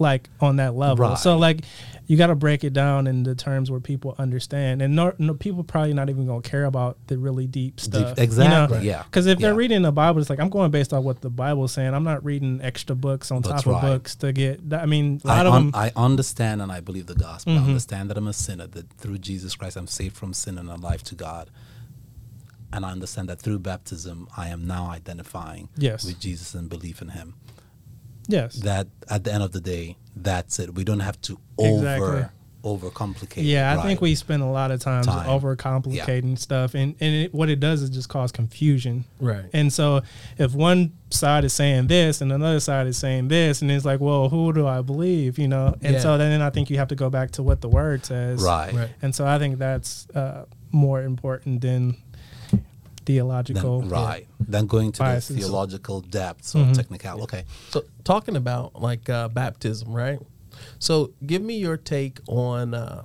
[0.00, 1.08] like on that level.
[1.08, 1.18] Right.
[1.18, 1.60] So like
[2.06, 5.32] you got to break it down in the terms where people understand, and no, no
[5.34, 8.18] people probably not even gonna care about the really deep stuff.
[8.18, 9.02] exactly, yeah.
[9.04, 11.72] Because if they're reading the Bible, it's like I'm going based on what the Bible's
[11.72, 11.94] saying.
[11.94, 13.84] I'm not reading extra books on That's top right.
[13.84, 14.60] of books to get.
[14.72, 15.72] I mean, a I, lot of un- them.
[15.74, 17.54] I understand and I believe the gospel.
[17.54, 17.64] Mm-hmm.
[17.64, 20.68] I understand that I'm a sinner, that through Jesus Christ I'm saved from sin and
[20.68, 21.50] alive to God.
[22.74, 26.04] And I understand that through baptism I am now identifying Yes.
[26.04, 27.34] with Jesus and belief in Him.
[28.28, 28.54] yes.
[28.56, 30.74] That at the end of the day, that's it.
[30.74, 32.06] We don't have to Exactly.
[32.08, 32.30] over
[32.64, 33.44] overcomplicate.
[33.44, 33.84] Yeah, I right?
[33.84, 35.26] think we spend a lot of time, Time.
[35.28, 39.04] overcomplicating stuff, and and it, what it does is just cause confusion.
[39.20, 39.44] Right.
[39.52, 40.00] And so,
[40.38, 44.00] if one side is saying this and another side is saying this, and it's like,
[44.00, 45.38] well, who do I believe?
[45.38, 45.74] You know.
[45.82, 46.00] And Yeah.
[46.00, 48.40] so then I think you have to go back to what the word says.
[48.42, 48.72] right.
[48.72, 48.90] Right.
[49.02, 51.98] And so I think that's uh, more important than
[53.04, 53.80] theological.
[53.80, 54.26] Then, right.
[54.40, 55.36] Then going to Biases.
[55.36, 56.74] the theological depths or Mhm.
[56.74, 57.22] technical.
[57.22, 57.44] Okay.
[57.70, 60.18] So talking about like uh, baptism, right?
[60.78, 63.02] So give me your take on uh,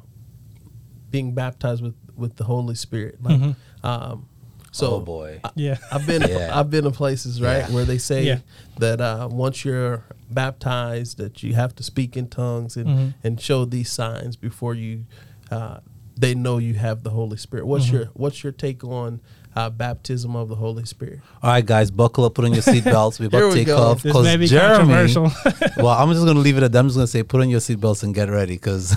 [1.12, 3.18] being baptized with with the Holy Spirit.
[3.24, 3.56] Like, Mhm.
[3.84, 4.26] um,
[4.72, 5.40] so oh boy.
[5.56, 5.78] Yeah.
[5.92, 6.58] I've been Yeah.
[6.60, 7.74] I've been in places right Yeah.
[7.74, 8.40] where they say Yeah.
[8.78, 13.14] that uh, once you're baptized that you have to speak in tongues and Mhm.
[13.24, 15.06] and show these signs before you
[15.50, 15.80] uh,
[16.18, 17.66] they know you have the Holy Spirit.
[17.66, 17.92] What's Mhm.
[17.94, 19.22] your what's your take on
[19.60, 21.20] uh, baptism of the Holy Spirit?
[21.44, 23.20] All right, guys, buckle up, put on your seatbelts.
[23.20, 23.78] We're about to take go.
[23.78, 24.78] off This may be Jeremy.
[24.94, 25.32] controversial.
[25.84, 26.80] well, I'm just going to leave it at that.
[26.80, 28.96] I'm just going to say, put on your seatbelts and get ready because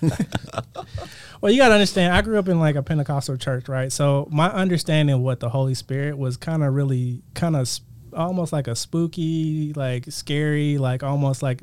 [1.40, 3.92] Well, you got to understand, I grew up in like a Pentecostal church, right?
[3.92, 7.84] So my understanding of what the Holy Spirit was kind of really, kind of sp-
[8.16, 11.62] almost like a spooky, like scary, like almost like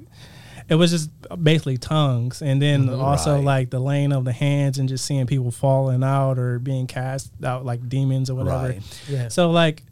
[0.70, 1.10] it was just
[1.44, 2.42] basically tongues.
[2.42, 3.02] And then mm-hmm.
[3.02, 3.44] also Right.
[3.44, 7.32] like the laying of the hands and just seeing people falling out or being cast
[7.44, 8.70] out like demons or whatever.
[8.70, 9.06] Right.
[9.10, 9.28] Yeah.
[9.30, 9.84] So like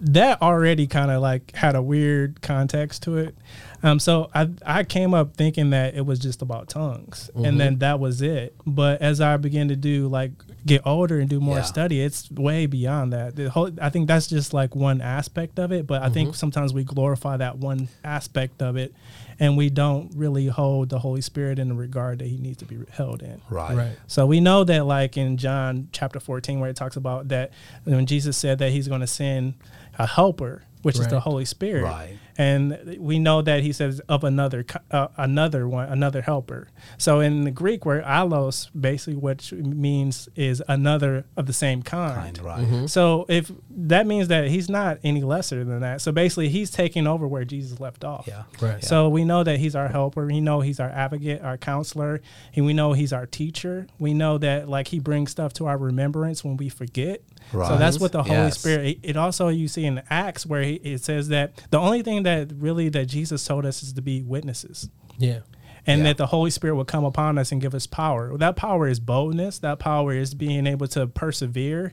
[0.00, 3.36] that already kind of like had a weird context to it.
[3.82, 7.58] Um, so I I came up thinking that it was just about tongues, and mm-hmm.
[7.58, 8.54] then that was it.
[8.66, 10.32] But as I began to do like
[10.64, 11.62] get older and do more Yeah.
[11.62, 13.36] study, it's way beyond that.
[13.36, 15.86] The whole I think that's just like one aspect of it.
[15.86, 16.36] But I think mm-hmm.
[16.36, 18.94] sometimes we glorify that one aspect of it,
[19.38, 22.64] and we don't really hold the Holy Spirit in the regard that He needs to
[22.64, 23.40] be held in.
[23.50, 23.76] right.
[23.76, 23.96] Right.
[24.06, 27.52] So we know that, like in John chapter 14, where it talks about that
[27.84, 29.54] when Jesus said that he's going to send
[29.98, 31.84] a helper, which is the Holy Spirit.
[31.84, 32.18] Right.
[32.38, 36.68] And we know that he says of another uh, another one, another helper.
[36.98, 42.36] So in the Greek word allos, basically, which means is another of the same kind.
[42.38, 42.38] Kind,
[42.82, 42.90] right.
[42.90, 46.00] So if that means that he's not any lesser than that.
[46.00, 48.26] So basically, he's taking over where Jesus left off.
[48.26, 48.42] Yeah.
[48.60, 48.82] Right.
[48.84, 50.26] So we know that he's our helper.
[50.26, 52.20] We know he's our advocate, our counselor,
[52.54, 53.86] and we know he's our teacher.
[53.98, 57.22] We know that like he brings stuff to our remembrance when we forget.
[57.52, 57.68] right.
[57.68, 58.58] So that's what the Holy Yes.
[58.58, 58.86] Spirit.
[58.86, 62.24] It, it also you see in Acts where he, it says that the only thing
[62.26, 65.40] that really that Jesus told us is to be witnesses Yeah.
[65.86, 66.04] and Yeah.
[66.08, 68.36] that the Holy Spirit will come upon us and give us power.
[68.36, 69.58] That power is boldness.
[69.60, 71.92] That power is being able to persevere.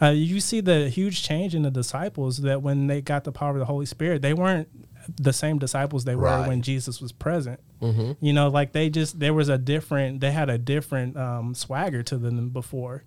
[0.00, 3.50] Uh, you see the huge change in the disciples that when they got the power
[3.52, 4.68] of the Holy Spirit, they weren't
[5.20, 7.60] the same disciples they were when Jesus was present.
[8.20, 12.02] You know, like they just there was a different, they had a different um, swagger
[12.04, 13.02] to them before,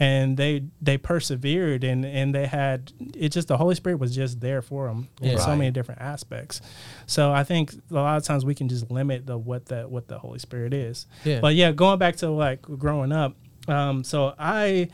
[0.00, 3.28] and they they persevered and and they had it.
[3.28, 5.38] Just the Holy Spirit was just there for them in Yeah.
[5.38, 6.60] so many different aspects.
[7.06, 10.08] So I think a lot of times we can just limit the what the what
[10.08, 11.06] the Holy Spirit is.
[11.24, 11.40] Yeah.
[11.40, 13.36] But yeah, going back to like growing up,
[13.68, 14.88] um, so I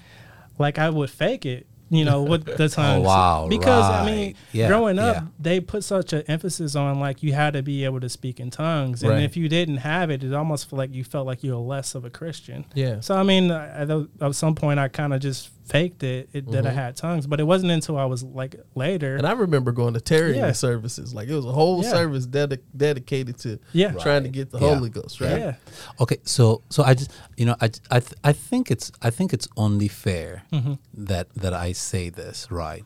[0.59, 1.67] like I would fake it.
[1.89, 3.05] You know, with the times.
[3.05, 4.35] Oh, wow, Because I mean.
[4.53, 5.23] Yeah, growing up, yeah.
[5.39, 8.51] they put such an emphasis on like you had to be able to speak in
[8.51, 9.23] tongues, and Right.
[9.23, 11.95] if you didn't have it, it almost felt like you felt like you were less
[11.95, 12.65] of a Christian.
[12.75, 12.99] Yeah.
[13.01, 16.65] So I mean, at, at some point, I kind of just faked it, it that
[16.67, 19.17] I had tongues, but it wasn't until I was like later.
[19.17, 20.53] And I remember going to tarry Yeah.
[20.53, 21.13] services.
[21.13, 21.91] Like it was a whole Yeah.
[21.91, 23.93] service dedi- dedicated to Yeah.
[23.93, 24.75] trying to get the Yeah.
[24.75, 25.39] Holy Ghost, right?
[25.39, 25.55] yeah,
[26.01, 29.33] Okay, so so I just you know I I th- I think it's I think
[29.33, 30.75] it's only fair Mm-hmm.
[31.09, 32.85] that that I say this right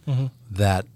[0.51, 0.87] that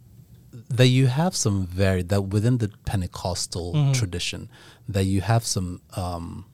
[0.71, 3.93] that you have some very that within the Pentecostal Mm-hmm.
[3.93, 4.49] tradition
[4.89, 6.45] that you have some um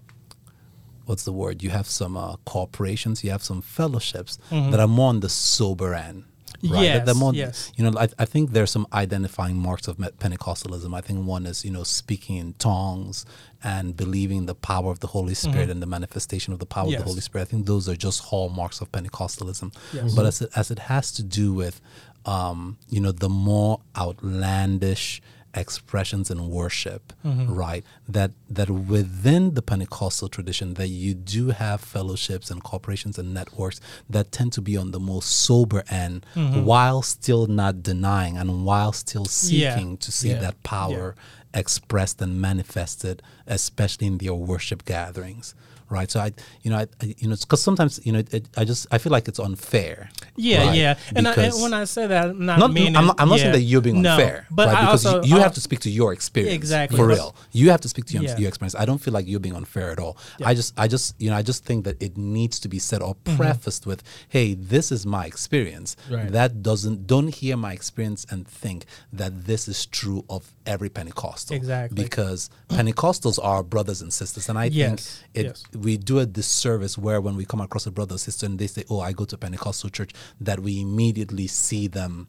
[1.11, 4.71] what's the word you have some uh, corporations you have some fellowships Mm-hmm.
[4.71, 6.21] that are more on the sober end
[6.63, 6.83] right?
[6.83, 7.73] Yes, the more, yes.
[7.77, 10.91] You know, I, I think there's some identifying marks of Pentecostalism.
[10.95, 13.25] I think one is, you know, speaking in tongues
[13.65, 16.91] and believing the power of the Holy Spirit and the manifestation of the power of
[16.91, 16.99] Mm-hmm.
[17.05, 17.43] The Holy Spirit.
[17.47, 19.69] I think those are just hallmarks of Pentecostalism.
[19.95, 20.15] Yes.
[20.15, 21.81] But as it, as it has to do with,
[22.27, 25.23] um, you know, the more outlandish
[25.55, 27.53] expressions in worship Mm-hmm.
[27.53, 33.35] right that that within the pentecostal tradition that you do have fellowships and corporations and
[33.35, 36.25] networks that tend to be on the most sober end
[36.71, 39.55] while still not denying and while still Mm-hmm.
[39.57, 39.75] Yeah.
[39.75, 40.41] seeking to see Yeah.
[40.41, 41.15] that power
[41.53, 45.55] expressed and manifested especially in their worship gatherings
[45.91, 48.65] right so i you know i, I you know because sometimes you know it, i
[48.65, 50.77] just i feel like it's unfair Yeah, right?
[50.77, 50.95] yeah.
[51.17, 52.97] And, I, and when I say that, I'm not, not, meaning.
[52.97, 54.81] I'm not, I'm not saying that you're being unfair, No, but right?
[54.87, 56.97] Because also, you, you have to speak to your experience, Exactly.
[56.97, 57.35] for real.
[57.53, 58.39] You have to speak to your, Yeah.
[58.39, 58.75] your experience.
[58.75, 60.17] I don't feel like you're being unfair at all.
[60.51, 63.03] I just, I just, you know, I just think that it needs to be said
[63.03, 63.37] or Mm-hmm.
[63.37, 64.01] prefaced with,
[64.37, 66.31] "Hey, this is my experience." Right.
[66.39, 68.81] That doesn't, don't hear my experience and think
[69.21, 71.55] that this is true of every Pentecostal.
[71.57, 72.03] Exactly.
[72.03, 75.01] Because Pentecostals are brothers and sisters, and I Yes, think
[75.41, 75.65] it yes.
[75.81, 78.67] We do a disservice where when we come across a brother or sister and they
[78.67, 82.29] say, "Oh, I go to Pentecostal church," that we immediately see them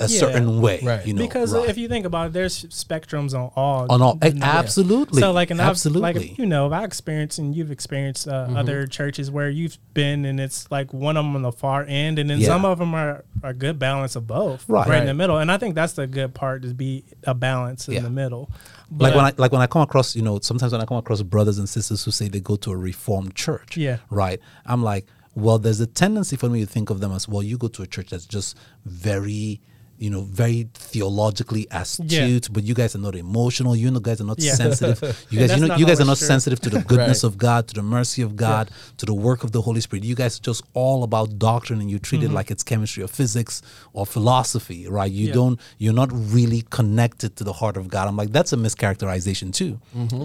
[0.00, 0.18] a Yeah.
[0.20, 1.04] certain way, Right.
[1.06, 1.22] you know.
[1.22, 1.68] because right.
[1.68, 5.50] if you think about it, there's spectrums on all on all, the- absolutely, So like,
[5.50, 8.56] and absolutely, I've, like you know, I experienced and you've experienced uh, Mm-hmm.
[8.56, 12.18] other churches where you've been, and it's like one of them on the far end,
[12.18, 12.46] and then Yeah.
[12.46, 14.88] some of them are a good balance of both, Right.
[14.88, 15.38] right, in the middle.
[15.38, 18.00] And I think that's the good part to be a balance in Yeah.
[18.00, 18.50] the middle.
[18.98, 21.20] like when I like when I come across, you know, sometimes when I come across
[21.22, 23.98] brothers and sisters who say they go to a reformed church, Yeah.
[24.10, 24.40] right.
[24.64, 27.42] I'm like, well, there's a tendency for me to think of them as well.
[27.42, 28.56] You go to a church that's just
[28.86, 29.60] very.
[29.98, 33.74] You know, very theologically astute, but you guys are not emotional.
[33.74, 34.54] You know, guys are not Yeah.
[34.54, 34.98] sensitive.
[35.30, 36.26] You guys, you know, you guys are not true.
[36.26, 37.28] sensitive to the goodness Right.
[37.32, 40.04] of God, to the mercy of God, to the work of the Holy Spirit.
[40.04, 42.30] You guys are just all about doctrine, and you treat Mm-hmm.
[42.30, 43.60] it like it's chemistry or physics
[43.92, 45.10] or philosophy, right?
[45.10, 45.34] You Yeah.
[45.34, 48.08] don't, you're not really connected to the heart of God.
[48.08, 49.80] I'm like, that's a mischaracterization too.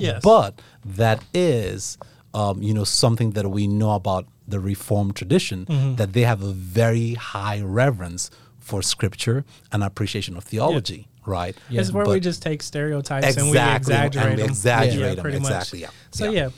[0.08, 0.22] Yes.
[0.24, 1.98] But that is,
[2.34, 5.96] um, you know, something that we know about the Reformed tradition Mm-hmm.
[5.96, 8.30] that they have a very high reverence
[8.64, 11.56] for Scripture and appreciation of theology, right?
[11.70, 14.50] It's where we just take stereotypes and we Exactly, and exaggerate we them.
[14.50, 15.92] exaggerate them, pretty exactly, much.
[15.94, 16.50] yeah, So yeah.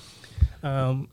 [0.63, 0.89] yeah.
[0.89, 1.07] Um,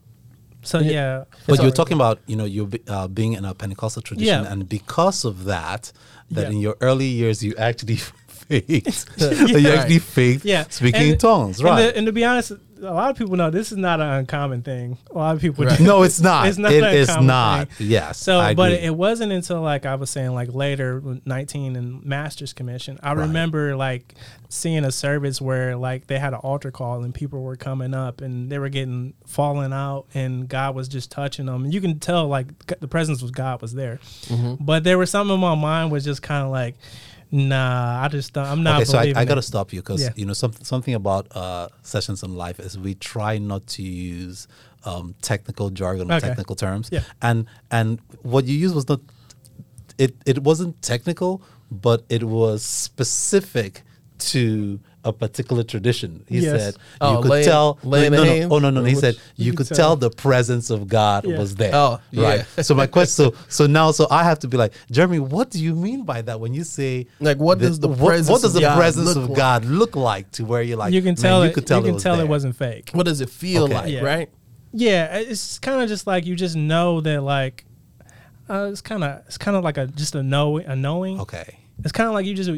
[0.61, 1.25] so yeah.
[1.47, 4.51] But you're talking about, you know, you uh, being in a Pentecostal tradition, Yeah.
[4.51, 5.91] and because of that,
[6.31, 6.49] that Yeah.
[6.51, 11.59] in your early years you actually faked, you actually faked yeah speaking And- in tongues,
[11.59, 11.81] and right?
[11.87, 12.51] the- And, to be honest,
[12.83, 14.97] a lot of people know this is not an uncommon thing.
[15.11, 15.79] A lot of people Right.
[15.79, 16.47] no, it's not.
[16.47, 17.69] It's not It is not.
[17.69, 17.87] thing.
[17.87, 18.19] Yes.
[18.19, 18.85] So, I but agree.
[18.85, 23.75] it wasn't until like I was saying, like later, 19 and Master's Commission, I remember
[23.75, 24.15] like
[24.49, 28.21] seeing a service where like they had an altar call and people were coming up
[28.21, 31.63] and they were getting falling out and God was just touching them.
[31.65, 33.99] And you can tell like the presence of God was there.
[34.27, 34.63] Mm-hmm.
[34.63, 36.75] But there was something in my mind was just kind of like,
[37.33, 40.01] nah, I just don't, I'm not okay, so I, I got to stop you because
[40.01, 40.09] Yeah.
[40.15, 44.47] you know something something about uh, sessions in life is we try not to use
[44.85, 46.89] um, technical jargon or technical terms.
[46.91, 47.01] Yeah.
[47.21, 49.01] And and what you used was not
[49.97, 51.41] it it wasn't technical,
[51.71, 53.81] but it was specific
[54.19, 56.23] to a particular tradition.
[56.29, 56.61] He Yes.
[56.63, 57.77] said Oh, you could laying- tell.
[57.83, 58.83] laying no, the no, oh no, no.
[58.83, 60.09] He said you, You could could tell tell.
[60.09, 61.37] the presence of God Yeah.
[61.37, 61.71] was there.
[61.75, 62.45] Oh, right.
[62.57, 62.63] yeah.
[62.63, 63.31] So my question.
[63.31, 65.19] So so now so I have to be like Jeremy.
[65.19, 68.29] What do you mean by that when you say Like, what does the what, presence
[68.29, 69.37] what does of the God presence look of like?
[69.37, 71.79] God look like to where you're like you can man, tell you it, could tell
[71.79, 72.25] you can it was tell there.
[72.25, 72.91] it wasn't fake.
[72.93, 73.73] What does it feel Okay.
[73.73, 74.01] like, Yeah.
[74.01, 74.29] right?
[74.71, 77.65] Yeah, it's kind of just like you just know that like
[78.49, 81.19] uh, it's kind of it's kind of like a just a know a knowing.
[81.21, 81.59] okay.
[81.83, 82.49] It's kind of like you just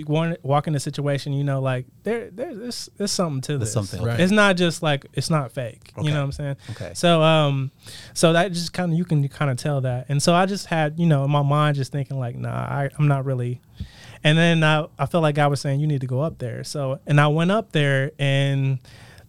[0.43, 3.73] walk in a situation, you know, like there there there's there's something to There's this.
[3.73, 4.19] something, Right.
[4.19, 5.91] It's not just like it's not fake.
[5.97, 6.07] Okay.
[6.07, 6.55] You know what I'm saying?
[6.71, 6.91] Okay.
[6.93, 7.71] So um,
[8.13, 10.67] so that just kind of you can kind of tell that, and so I just
[10.67, 13.61] had you know in my mind just thinking like, nah, I, I'm not really.
[14.23, 16.63] And then I I felt like God was saying you need to go up there.
[16.63, 18.79] So and I went up there and.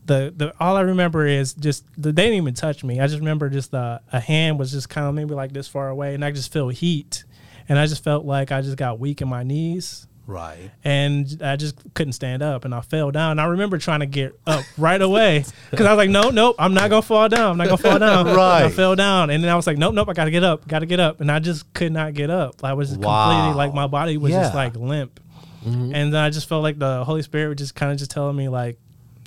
[0.04, 3.00] The, the all I remember is just the, they didn't even touch me.
[3.00, 5.88] I just remember just the, a hand was just kind of maybe like this far
[5.88, 7.24] away, and I just feel heat,
[7.68, 10.70] and I just felt like I just got weak in my knees, Right.
[10.84, 13.32] and I just couldn't stand up, and I fell down.
[13.32, 16.56] And I remember trying to get up right away because I was like, no, nope,
[16.58, 17.52] I'm not gonna fall down.
[17.52, 18.26] I'm not gonna fall down.
[18.26, 20.66] And I fell down, and then I was like, nope, nope, I gotta get up,
[20.66, 22.64] gotta get up, and I just could not get up.
[22.64, 23.30] I was Wow.
[23.30, 25.20] completely like my body was just like limp,
[25.64, 25.94] mm-hmm.
[25.94, 28.36] and then I just felt like the Holy Spirit was just kind of just telling
[28.36, 28.78] me like.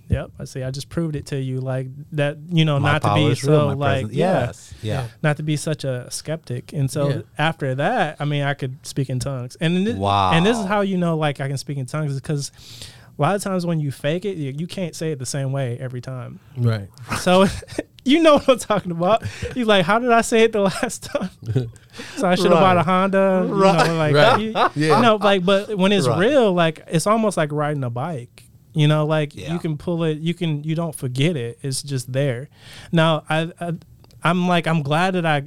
[0.10, 0.64] Yep, I see.
[0.64, 2.38] I just proved it to you, like that.
[2.50, 4.74] You know, My not to be real, so like, presence- yeah, Yes.
[4.82, 5.08] Yeah.
[5.22, 6.74] not to be such a skeptic.
[6.74, 7.22] And so Yeah.
[7.38, 9.56] after that, I mean, I could speak in tongues.
[9.62, 10.32] And this, Wow.
[10.34, 12.52] and this is how you know, like, I can speak in tongues because
[13.18, 15.52] a lot of times when you fake it, you, you can't say it the same
[15.52, 16.40] way every time.
[16.58, 16.88] Right.
[17.20, 17.46] So
[18.06, 19.24] you know what I'm talking about.
[19.54, 21.30] He's like, how did I say it the last time?
[22.16, 22.86] so I should have bought a Right.
[22.86, 23.46] Honda.
[23.48, 23.88] You Right.
[23.88, 24.42] know, like Right.
[24.42, 24.96] you, Yeah.
[24.98, 26.18] you know, like but when it's Right.
[26.20, 28.46] real, like it's almost like riding a bike.
[28.74, 29.54] You know, like Yeah.
[29.54, 31.60] you can pull it, you can you don't forget it.
[31.62, 32.50] It's just there.
[32.92, 33.74] Now I, I
[34.24, 35.44] I'm like I'm glad that I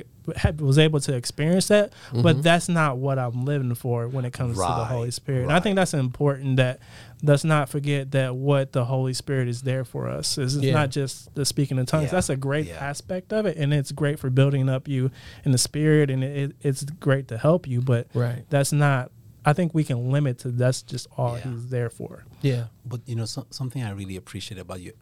[0.58, 2.40] was able to experience that, but mm-hmm.
[2.42, 5.42] that's not what I'm living for when it comes to the Holy Spirit.
[5.42, 6.78] And I think that's important that
[7.24, 10.38] let's not forget that what the Holy Spirit is there for us.
[10.38, 10.74] Is it's Yeah.
[10.74, 12.04] not just the speaking in tongues.
[12.06, 12.74] Yeah, That's a great yeah.
[12.74, 15.10] aspect of it, and it's great for building up you
[15.44, 17.80] in the spirit, and it, it's great to help you.
[17.80, 18.44] But Right.
[18.48, 19.10] that's not.
[19.44, 21.50] I think we can limit to that's just all Yeah.
[21.50, 22.24] He's there for.
[22.42, 22.64] Yeah.
[22.84, 24.92] But you know, so, something I really appreciate about you,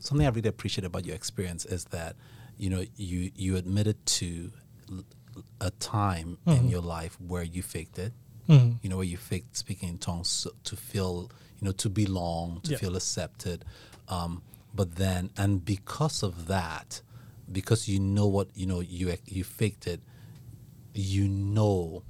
[0.00, 2.14] something I really appreciate about your experience is that,
[2.56, 4.52] you know, you you admitted to
[5.60, 8.12] a time in your life where you faked it.
[8.48, 8.78] Mhm.
[8.82, 11.30] You know, where you faked speaking in tongues to feel,
[11.60, 12.78] you know, to belong, to Yeah.
[12.78, 13.64] feel accepted.
[14.08, 14.42] Um,
[14.74, 17.02] but then, and because of that,
[17.50, 20.00] because you know what you know, you you faked it.
[20.94, 22.02] You know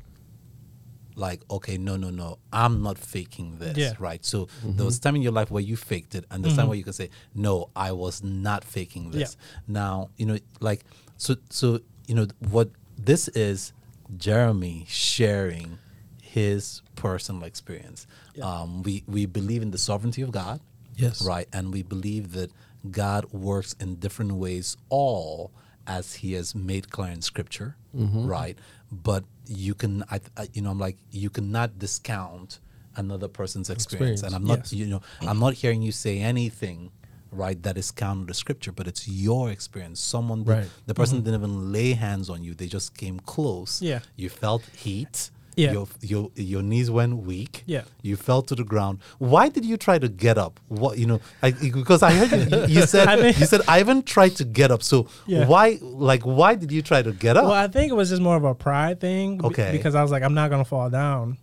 [1.18, 3.92] like okay no no no i'm not faking this Yeah.
[3.98, 4.24] right?
[4.24, 4.84] So there mm-hmm.
[4.84, 6.68] was time in your life where you faked it and there's time mm-hmm.
[6.70, 9.36] where you can say no i was not faking this.
[9.66, 10.84] Now you know like
[11.16, 13.72] so so you know what this is
[14.16, 15.78] jeremy sharing
[16.22, 18.06] his personal experience.
[18.42, 20.60] Um we we believe in the sovereignty of god.
[20.96, 21.24] Yes.
[21.24, 21.48] right?
[21.52, 22.50] And we believe that
[22.90, 25.50] god works in different ways all
[25.86, 27.76] as he has made clear in scripture.
[27.96, 28.26] Mm-hmm.
[28.26, 28.58] Right?
[28.92, 32.60] But you can I, I you know i'm like you cannot discount
[32.96, 34.72] another person's experience, and i'm not Yes.
[34.72, 36.90] you know i'm not hearing you say anything
[37.30, 40.68] right that is counter to scripture but it's your experience someone Right.
[40.86, 41.24] the person mm-hmm.
[41.26, 44.00] didn't even lay hands on you they just came close Yeah.
[44.16, 45.72] you felt heat Yeah.
[45.72, 47.82] your, your your knees went weak Yeah.
[48.02, 51.20] you fell to the ground why did you try to get up what you know
[51.42, 54.70] I, because i heard you, you said I mean- you said ivan tried to get
[54.70, 55.46] up so Yeah.
[55.52, 58.22] why like why did you try to get up Well, I think it was just
[58.22, 59.44] more of a pride thing.
[59.44, 59.70] Okay.
[59.72, 61.38] Because I was like, I'm not gonna fall down.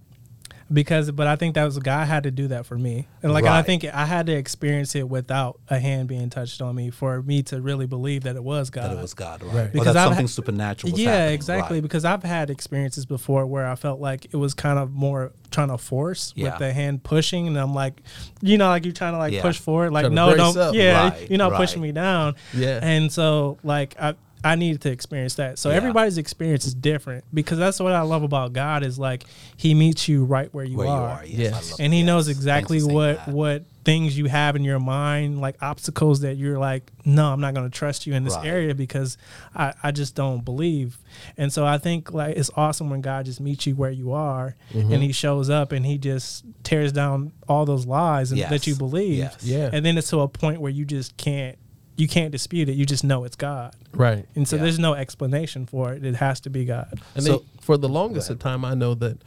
[0.73, 3.45] Because, but I think that was God had to do that for me, and like
[3.45, 7.21] I think I had to experience it without a hand being touched on me for
[7.21, 8.89] me to really believe that it was God.
[8.89, 9.71] that it was god right, Right.
[9.71, 11.75] Because that I've something had- supernatural was yeah, happening, exactly.
[11.77, 11.83] right.
[11.83, 15.67] Because I've had experiences before where I felt like it was kind of more trying
[15.69, 16.45] to force Yeah.
[16.49, 18.01] with the hand pushing, and I'm like,
[18.41, 19.43] you know, like you're trying to like Yeah.
[19.43, 20.73] push forward, like Trying no, don't, up.
[20.73, 21.57] yeah, Right, you're not right.
[21.57, 22.33] pushing me down.
[22.55, 22.79] Yeah.
[22.81, 24.15] and so like I.
[24.45, 25.57] I needed to experience that.
[25.59, 25.77] So Yeah.
[25.77, 29.25] everybody's experience is different because that's what I love about God is like
[29.57, 31.25] he meets you right where you where are.
[31.25, 31.79] you are yes, Yes.
[31.79, 32.05] And he yes.
[32.07, 33.27] knows exactly what that.
[33.29, 37.53] what things you have in your mind, like obstacles that you're like, no, I'm not
[37.53, 38.47] going to trust you in this Right.
[38.47, 39.15] area because
[39.55, 40.97] I, I just don't believe.
[41.37, 44.55] And so I think like it's awesome when God just meets you where you are
[44.73, 44.91] Mm-hmm.
[44.93, 48.75] and he shows up and he just tears down all those lies and, that you
[48.75, 49.17] believe.
[49.19, 49.37] Yes.
[49.43, 49.69] Yeah.
[49.71, 51.57] And then it's to a point where you just can't
[51.97, 52.73] you can't dispute it.
[52.73, 53.73] You just know it's God.
[53.93, 54.25] Right.
[54.35, 54.63] And so Yeah.
[54.63, 56.03] there's no explanation for it.
[56.05, 56.99] It has to be God.
[57.15, 59.17] And So- they, for the longest of time, I know that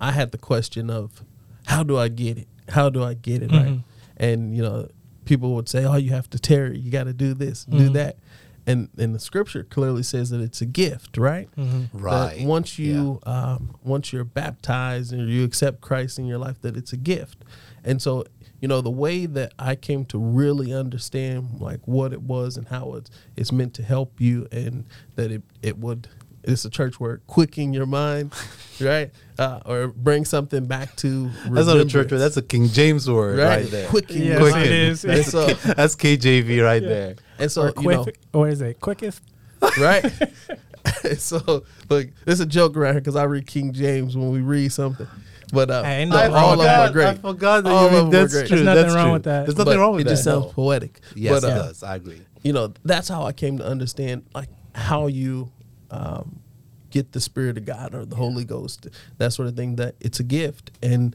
[0.00, 1.22] I had the question of
[1.66, 2.48] how do I get it?
[2.68, 3.66] How do I get it right?
[3.68, 3.82] Mhm.
[4.16, 4.88] And you know,
[5.24, 6.78] people would say, "Oh, you have to tarry.
[6.78, 7.92] You got to do this, do Mhm.
[7.94, 8.16] that."
[8.66, 11.48] And and the scripture clearly says that it's a gift, right?
[11.56, 11.90] Mhm.
[11.92, 16.60] That right once you um, once you're baptized and you accept Christ in your life,
[16.60, 17.38] that it's a gift.
[17.84, 18.24] And so,
[18.60, 22.68] you know, the way that I came to really understand like what it was and
[22.68, 24.84] how it's it's meant to help you, and
[25.16, 26.08] that it it would.
[26.42, 28.32] It's a church word, quicken your mind,
[28.80, 29.10] right?
[29.38, 31.28] Uh, or bring something back to.
[31.50, 33.70] that's not a church word that's a king james word right, right?
[33.70, 35.18] there Quicken Yes, your it mind.
[35.18, 38.80] And so, that's kjv right there and so or you quick know, or is it
[38.80, 39.22] quickest?
[39.78, 40.10] right?
[41.16, 44.72] so, look, there's a joke around here because I read King James when we read
[44.72, 45.06] something,
[45.50, 47.06] but uh, Hey, ain't all all wrong of them are great.
[47.06, 48.48] I forgot that All you of them were that's great.
[48.48, 48.56] true.
[48.56, 49.12] There's nothing that's wrong true.
[49.14, 49.46] with that.
[49.46, 50.10] There's nothing But wrong with it that.
[50.10, 50.52] just sounds no.
[50.52, 51.00] poetic.
[51.14, 51.82] Yes, but, it uh, does.
[51.82, 52.20] I agree.
[52.42, 55.50] You know, that's how I came to understand like how you
[55.90, 56.40] um,
[56.90, 58.86] get the Spirit of God or the Holy Ghost,
[59.18, 59.76] that sort of thing.
[59.76, 61.14] That it's a gift, and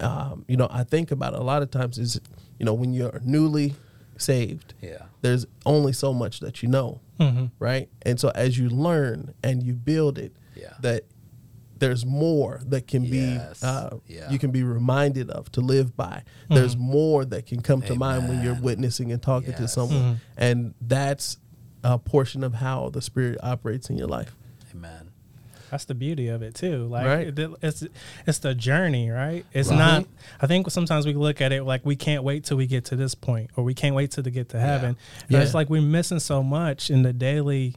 [0.00, 2.20] um, you know, I think about it a lot of times is
[2.58, 3.74] you know when you're newly
[4.16, 5.02] saved, Yeah.
[5.22, 7.50] there's only so much that you know, Mhm.
[7.58, 7.88] right?
[8.02, 10.74] And so as you learn and you build it, Yeah.
[10.80, 11.04] that
[11.84, 13.60] there's more that can Yes.
[13.60, 14.30] be uh, Yeah.
[14.30, 16.22] you can be reminded of to live by.
[16.48, 16.84] There's Mm-hmm.
[16.92, 19.74] more that can come to mind when you're witnessing and talking to Yes.
[19.74, 20.16] someone, Mhm.
[20.36, 21.38] and that's
[21.82, 24.34] a portion of how the Spirit operates in your life.
[24.74, 25.08] Amen.
[25.70, 26.86] That's the beauty of it too.
[26.86, 27.38] Like Right.
[27.38, 27.84] it- it's
[28.26, 29.44] it's the journey, right?
[29.52, 29.78] It's Right.
[29.78, 30.06] not.
[30.40, 32.96] I think sometimes we look at it like we can't wait till we get to
[32.96, 34.90] this point, or we can't wait till to get to heaven.
[34.90, 34.96] And
[35.28, 35.40] Yeah.
[35.40, 37.74] It's like we're missing so much in the daily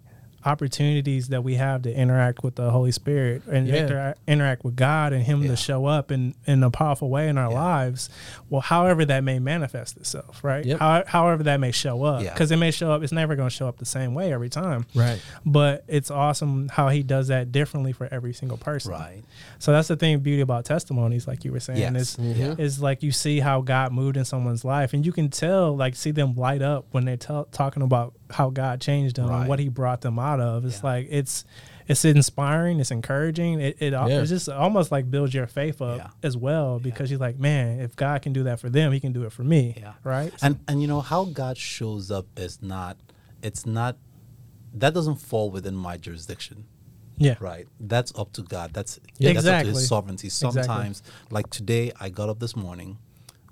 [0.47, 3.75] opportunities that we have to interact with the Holy Spirit and Yeah.
[3.87, 5.49] intera- interact with God and Him Yeah.
[5.49, 7.59] to show up in, in a powerful way in our Yeah.
[7.59, 8.09] lives.
[8.49, 10.65] Well, however that may manifest itself, right?
[10.65, 10.79] Yep.
[10.79, 13.03] How, however that may show up, because it may show up.
[13.03, 14.85] It's never going to show up the same way every time.
[14.95, 15.21] Right.
[15.45, 18.91] But it's awesome how He does that differently for every single person.
[18.93, 19.23] Right.
[19.59, 21.95] So that's the thing, beauty about testimonies, like you were saying, Yes.
[21.95, 22.61] is Mm-hmm.
[22.61, 25.95] Is like you see how God moved in someone's life, and you can tell, like,
[25.95, 29.39] see them light up when they're tell talking about how God changed them Right.
[29.41, 30.65] and what He brought them out of.
[30.65, 30.89] It's Yeah.
[30.89, 31.45] like it's
[31.87, 33.61] it's inspiring, it's encouraging.
[33.61, 34.07] It it, Yeah.
[34.07, 36.09] it just almost like builds your faith up Yeah.
[36.21, 39.13] as well because you're like, man, if God can do that for them, He can
[39.13, 39.93] do it for me, Yeah.
[40.03, 40.33] right?
[40.41, 42.97] And and you know how God shows up is not
[43.41, 43.97] it's not
[44.73, 46.65] that doesn't fall within my jurisdiction.
[47.19, 47.67] yeah, Right.
[47.79, 48.73] That's up to God.
[48.73, 49.33] That's Yeah.
[49.33, 49.73] that's up to Exactly.
[49.73, 50.27] his sovereignty.
[50.27, 50.61] Exactly.
[50.63, 51.01] Sometimes
[51.31, 52.99] like today I got up this morning,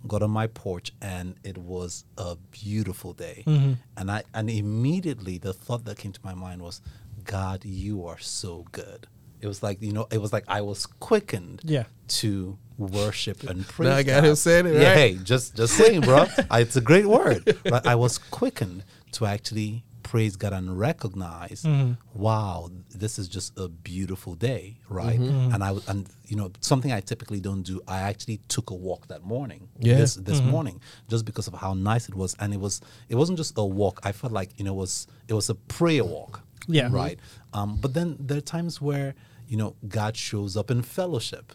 [0.08, 3.44] got on my porch and it was a beautiful day.
[3.48, 3.74] Mm-hmm.
[3.98, 6.82] And I and immediately the thought that came to my mind was,
[7.24, 9.08] God, you are so good.
[9.42, 11.84] It was like, you know, it was like I was quickened Yeah.
[12.20, 13.90] to worship and praise.
[13.90, 14.30] I got God.
[14.30, 14.98] him saying it, Yeah, right?
[14.98, 16.26] hey, just just saying, bro.
[16.50, 17.58] I- it's a great word.
[17.70, 17.86] Right?
[17.86, 18.84] I was quickened
[19.14, 21.94] to actually praise God and recognize, Mm-hmm.
[22.26, 22.70] wow,
[23.04, 25.20] this is just a beautiful day, right?
[25.20, 25.54] Mm-hmm.
[25.54, 27.82] And I and you know something I typically don't do.
[27.88, 29.62] I actually took a walk that morning.
[29.80, 29.98] Yeah.
[30.02, 30.80] This this morning,
[31.10, 34.00] just because of how nice it was, and it was it wasn't just a walk.
[34.10, 36.34] I felt like you know it was it was a prayer walk.
[36.68, 36.90] Yeah.
[36.92, 37.18] Right.
[37.54, 39.16] Um, but then there are times where
[39.48, 41.46] you know God shows up in fellowship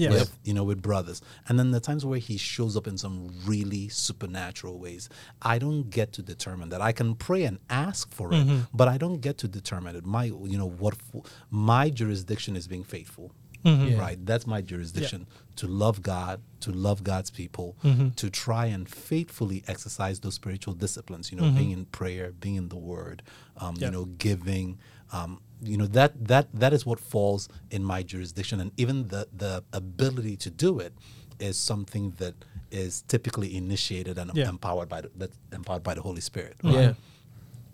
[0.00, 1.20] yeah, with you know with brothers.
[1.48, 5.08] And then the times where he shows up in some really supernatural ways
[5.42, 6.80] i don't get to determine that.
[6.80, 10.04] I can pray and ask for it but i don't get to determine it.
[10.04, 13.32] My you know what f- my jurisdiction is being faithful
[13.64, 13.98] Yeah.
[13.98, 14.18] right?
[14.30, 15.26] That's my jurisdiction.
[15.56, 17.76] To love god to love god's people
[18.16, 22.68] to try and faithfully exercise those spiritual disciplines you know being in prayer being in
[22.68, 23.22] the word
[23.62, 23.86] um, Yeah.
[23.86, 24.78] you know giving
[25.12, 29.26] um, you know that that that is what falls in my jurisdiction and even the
[29.36, 30.92] the ability to do it
[31.40, 32.34] is something that
[32.70, 34.48] is typically initiated and Yeah.
[34.48, 36.92] empowered by the, empowered by the holy spirit Yeah.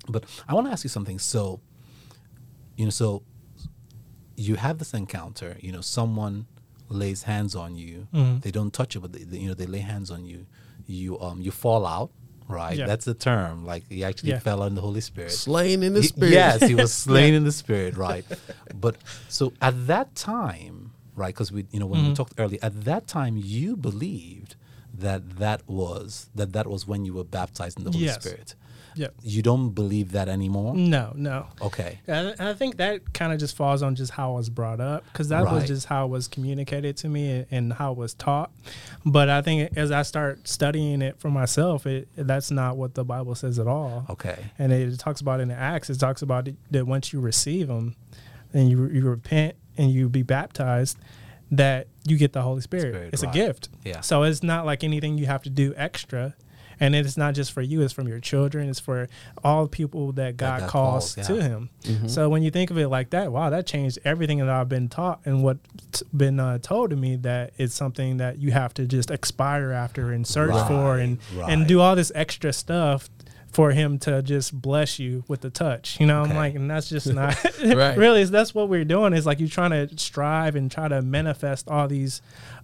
[0.09, 1.61] but i want to ask you something so
[2.76, 3.22] you know so
[4.37, 6.47] you have this encounter you know someone
[6.89, 8.39] lays hands on you Mm-hmm.
[8.41, 10.47] they don't touch you but they, they- you know they lay hands on you
[10.87, 12.11] you um you fall out
[12.49, 12.86] right Yeah.
[12.86, 14.38] that's the term like he actually Yeah.
[14.38, 16.32] fell on the holy spirit Slain in the He- spirit.
[16.32, 18.24] Yes, he was slain in the spirit, right?
[18.74, 18.97] But
[19.28, 21.34] so at that time, right?
[21.34, 22.09] Because we, you know, when Mm-hmm.
[22.11, 24.57] we talked earlier, at that time, you believed
[24.97, 28.22] that that was that that was when you were baptized in the Holy Yes.
[28.22, 28.55] Spirit.
[28.95, 29.09] Yeah.
[29.22, 30.74] You don't believe that anymore.
[30.74, 31.47] No, no.
[31.61, 32.01] Okay.
[32.07, 35.05] And I- think that kind of just falls on just how I was brought up
[35.12, 38.14] because that was just how it was communicated to me and, and how it was
[38.14, 38.53] taught.
[39.05, 43.05] But I think as I start studying it for myself, it that's not what the
[43.05, 44.07] Bible says at all.
[44.09, 44.38] Okay.
[44.59, 47.66] And it talks about in the Acts, it talks about it, that once you receive
[47.66, 47.97] them
[48.53, 50.99] and you, you repent and you be baptized,
[51.51, 52.95] that you get the Holy Spirit.
[52.95, 53.34] Spirit, it's right.
[53.34, 53.68] a gift.
[53.84, 54.01] Yeah.
[54.01, 56.34] So it's not like anything you have to do extra.
[56.81, 59.09] And it's not just for you, it's from your children, it's for
[59.43, 61.43] all people that God, God calls, calls, to yeah.
[61.43, 61.70] Him.
[62.09, 64.89] So when you think of it like that, wow, that changed everything that I've been
[64.89, 68.87] taught and what's been uh, told to me that it's something that you have to
[68.87, 73.09] just expire after and search for and, Right, and do all this extra stuff
[73.55, 75.99] for him to just bless you with the touch.
[76.01, 77.97] You know, I'm like, and that's just not Right.
[77.97, 78.25] really.
[78.25, 79.13] That's what we're doing.
[79.13, 82.21] Is like you're trying to strive and try to manifest all these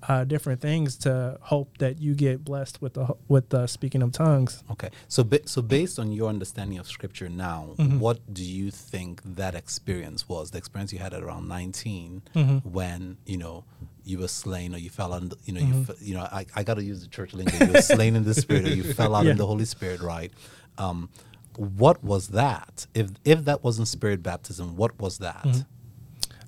[0.09, 4.13] uh, different things to hope that you get blessed with the with the speaking of
[4.13, 4.65] tongues.
[4.73, 4.91] Okay.
[5.09, 7.99] So, ba- so based on your understanding of Scripture now, Mm-hmm.
[8.01, 10.51] what do you think that experience was?
[10.51, 12.69] The experience you had at around 19 Mm-hmm.
[12.71, 13.65] when you know
[14.05, 15.93] you were slain or you fell on, you know, Mm-hmm.
[16.03, 17.53] you, you know, I, I got to use the church lingo.
[17.65, 19.33] You were slain in the Spirit, or you fell out Yeah.
[19.33, 20.33] in the Holy Spirit, right?
[20.81, 21.09] Um,
[21.57, 22.87] what was that?
[22.95, 25.43] If if that wasn't Spirit baptism, what was that?
[25.45, 25.61] Mm-hmm.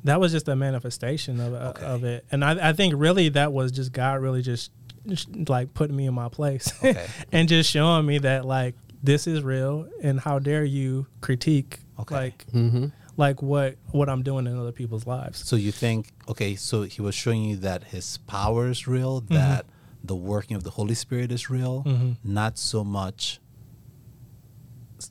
[0.04, 1.84] That was just a manifestation of Okay.
[1.86, 4.72] of it, and I, I think really that was just God really just,
[5.06, 7.06] just like putting me in my place Okay.
[7.30, 12.14] and just showing me that like this is real, and how dare you critique Okay.
[12.14, 12.86] like Mm-hmm.
[13.16, 15.46] like what what I'm doing in other people's lives.
[15.46, 19.34] So you think, okay, so he was showing you that his power is real, Mm-hmm.
[19.34, 19.66] that
[20.04, 22.16] the working of the Holy Spirit is real, Mhm.
[22.24, 23.38] not so much s-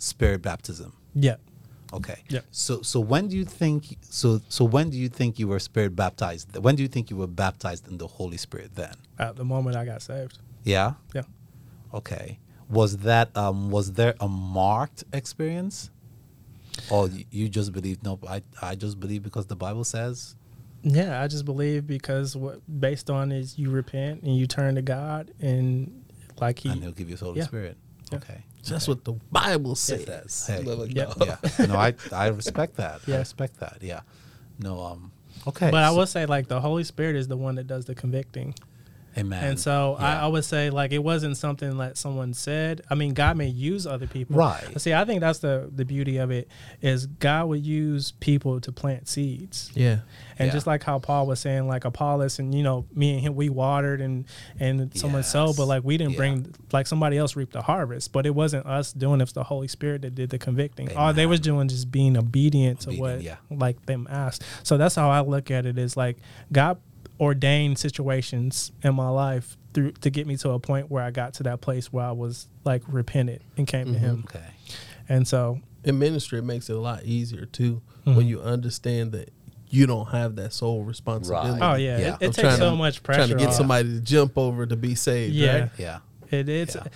[0.02, 0.93] spirit baptism.
[1.14, 1.36] Yeah.
[1.93, 2.24] Okay.
[2.30, 2.39] Yeah.
[2.52, 5.95] So so when do you think so so when do you think you were spirit
[5.95, 6.56] baptized?
[6.58, 8.93] When do you think you were baptized in the Holy Spirit then?
[9.20, 10.39] At the moment I got saved.
[10.64, 10.93] Yeah?
[11.14, 11.24] Yeah.
[11.93, 12.39] Okay.
[12.70, 15.91] Was that um was there a marked experience?
[16.89, 20.36] Or you just believe no I I just believe because the Bible says
[20.84, 24.82] Yeah, I just believe because what based on is you repent and you turn to
[24.82, 26.06] God and
[26.39, 27.45] like he and he'll give you the Holy yeah.
[27.45, 27.78] Spirit.
[28.12, 28.18] Yeah.
[28.18, 28.45] Okay.
[28.64, 30.05] That's what the Bible says.
[30.05, 30.47] says.
[30.47, 31.20] Hey, Let it Yep.
[31.20, 31.26] go.
[31.26, 31.66] yeah.
[31.68, 33.01] No, I I respect that.
[33.07, 33.16] Yeah.
[33.16, 33.78] I respect that.
[33.82, 34.01] Yeah.
[34.59, 34.80] No.
[34.82, 35.12] Um.
[35.47, 35.72] Okay.
[35.72, 38.53] But I will say, like, the Holy Spirit is the one that does the convicting.
[39.18, 39.43] Amen.
[39.43, 40.26] And so I, Yeah.
[40.26, 42.82] I would say like it wasn't something that someone said.
[42.89, 44.38] I mean, God may use other people.
[44.38, 44.64] Right.
[44.80, 46.47] See, I think that's the the beauty of it
[46.82, 49.72] is God would use people to plant seeds.
[49.76, 49.99] Yeah.
[50.39, 50.53] And Yeah.
[50.53, 53.49] just like how Paul was saying, like Apollos and you know, me and him we
[53.49, 54.26] watered and
[54.59, 56.18] and someone sowed, but like we didn't Yeah.
[56.18, 58.12] bring like somebody else reaped the harvest.
[58.14, 60.95] But it wasn't us doing it, it was the Holy Spirit that did the convicting.
[60.95, 64.43] All they was doing just being obedient, to what like them asked.
[64.64, 66.18] So that's how I look at it is like
[66.51, 66.78] God
[67.22, 71.36] ordained situations in my life through to get me to a point where I got
[71.36, 74.26] to that place where I was like repentant and came to him.
[74.28, 74.43] okay.
[75.07, 78.15] And so In ministry, it makes it a lot easier too Mm-hmm.
[78.17, 79.30] when you understand that
[79.69, 81.59] you don't have that sole responsibility.
[81.59, 81.74] Right.
[81.74, 82.15] Oh yeah, Yeah.
[82.19, 83.19] it, it takes so to- much pressure.
[83.19, 83.53] Trying to get off.
[83.53, 85.36] somebody to jump over to be saved.
[85.36, 85.59] Yeah.
[85.59, 85.69] Right?
[85.78, 85.99] Yeah.
[86.32, 86.88] It is Yeah.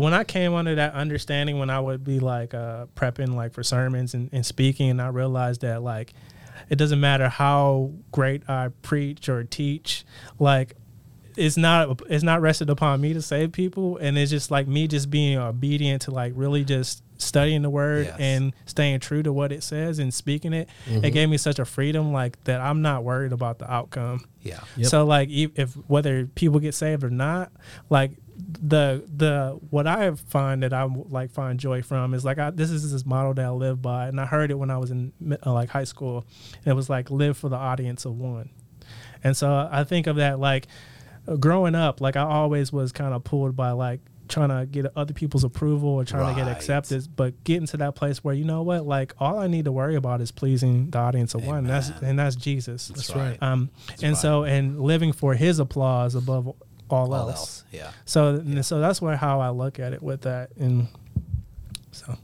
[0.00, 3.62] when I came under that understanding when I would be like uh, prepping like for
[3.62, 6.12] sermons and, and speaking, and I realized that like
[6.68, 10.04] it doesn't matter how great I preach or teach,
[10.38, 10.76] like
[11.36, 14.88] it's not it's not rested upon me to save people, and it's just like me
[14.88, 18.16] just being obedient to like really just studying the word Yes.
[18.18, 20.68] and staying true to what it says and speaking it.
[20.86, 21.08] It mm-hmm.
[21.10, 24.24] gave me such a freedom like that I'm not worried about the outcome.
[24.42, 24.60] Yeah.
[24.76, 24.86] Yep.
[24.88, 27.52] So like if whether people get saved or not,
[27.90, 32.50] like the the what I find that I like find joy from is like I,
[32.50, 34.90] this is this model that I live by, and I heard it when I was
[34.90, 35.12] in
[35.44, 36.24] uh, like high school.
[36.56, 38.50] and It was like live for the audience of one,
[39.24, 40.66] and so I think of that like
[41.40, 45.14] growing up, like I always was kind of pulled by like trying to get other
[45.14, 46.54] people's approval or trying to get Right.
[46.54, 49.72] accepted but getting to that place where you know what like all i need to
[49.72, 53.42] worry about is pleasing the audience of one and that's and that's jesus That's right.
[53.42, 53.70] um,
[54.02, 54.16] and right.
[54.18, 56.52] so and living for his applause above
[56.92, 57.38] all, All else.
[57.38, 57.64] else.
[57.72, 57.90] Yeah.
[58.04, 60.50] So and so that's where how I look at it with that.
[60.58, 60.88] And
[61.92, 62.16] so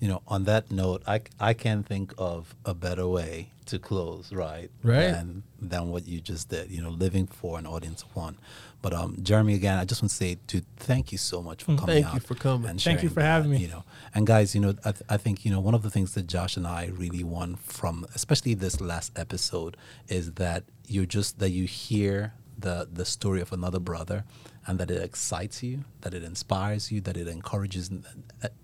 [0.00, 4.30] You know, on that note, I, I can't think of a better way to close,
[4.32, 4.70] right?
[4.82, 5.10] Right.
[5.10, 8.36] Than, than what you just did, you know, living for an audience of one.
[8.82, 11.74] But um, Jeremy, again, I just want to say to thank you so much for
[11.76, 12.68] coming Mm, Thank out you for coming.
[12.70, 13.56] and Thank you sharing for having me.
[13.56, 13.84] You know,
[14.14, 16.26] and guys, you know, I, th- I think you know one of the things that
[16.28, 19.76] Josh and I really want from, especially this last episode,
[20.08, 24.24] is that you're just that you hear the the story of another brother,
[24.66, 27.90] and that it excites you, that it inspires you, that it encourages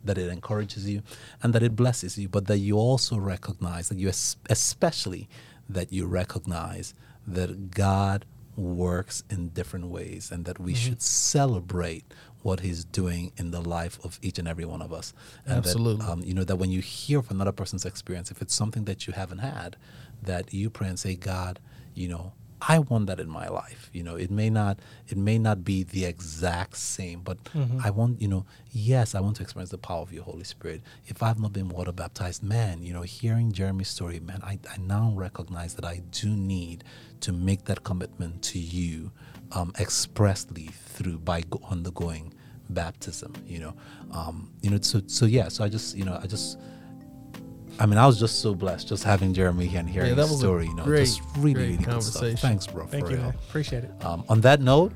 [0.05, 1.03] that it encourages you,
[1.43, 5.28] and that it blesses you, but that you also recognize that you especially
[5.68, 6.95] that you recognize
[7.26, 8.24] that God
[8.57, 12.05] works in different ways and that we should celebrate
[12.43, 15.14] what he's doing in the life of each and every one of us.
[15.47, 16.05] And Absolutely.
[16.05, 18.84] That, um, you know, that when you hear of another person's experience, if it's something
[18.84, 19.76] that you haven't had,
[20.22, 21.61] that you pray and say, God,
[21.95, 22.32] you know,
[22.68, 23.90] I want that in my life.
[23.92, 27.38] You know, it may not it may not be the exact same, but
[27.82, 30.82] I want, you know, yes, I want to experience the power of your Holy Spirit.
[31.06, 34.76] If I've not been water baptized, man, you know, hearing Jeremy's story, man, I, I
[34.78, 36.84] now recognize that I do need
[37.20, 39.10] to make that commitment to you
[39.52, 42.32] um, expressly through by go- undergoing
[42.70, 43.32] baptism.
[43.46, 43.74] You know,
[44.12, 45.48] um, you know, so so yeah.
[45.48, 46.58] So I just, you know, I just.
[47.78, 50.28] I mean, I was just so blessed just having Jeremy here and hearing Yeah, that
[50.28, 50.66] his story.
[50.66, 52.36] You know, great, just really, great really good conversation.
[52.36, 52.40] stuff.
[52.50, 52.86] Thanks, bro.
[52.86, 53.26] thank for you, real.
[53.26, 53.34] man.
[53.48, 54.04] Appreciate it.
[54.04, 54.92] Um, on that note,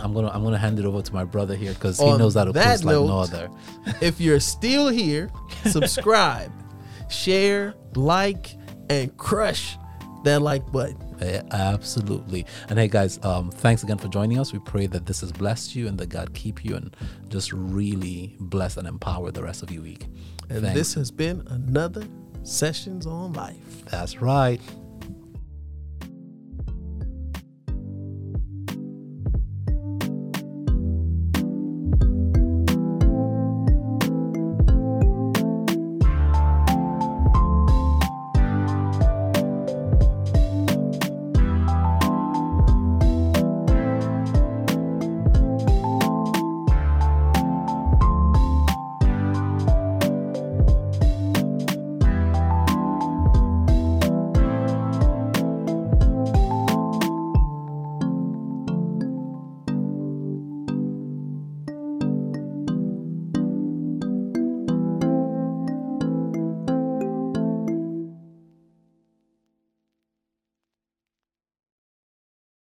[0.00, 2.44] I'm gonna I'm gonna hand it over to my brother here because he knows how
[2.44, 3.50] to close like no other.
[4.00, 5.30] if you're still here,
[5.66, 6.52] subscribe,
[7.10, 8.54] share, like,
[8.90, 9.76] and crush
[10.24, 10.96] that like button.
[11.20, 12.46] Yeah, absolutely.
[12.68, 14.52] And hey, guys, um, thanks again for joining us.
[14.52, 16.96] We pray that this has blessed you and that God keep you and
[17.28, 20.06] just really bless and empower the rest of your week.
[20.48, 20.74] And Thanks.
[20.74, 22.04] this has been another
[22.42, 23.84] Sessions on Life.
[23.86, 24.60] That's right.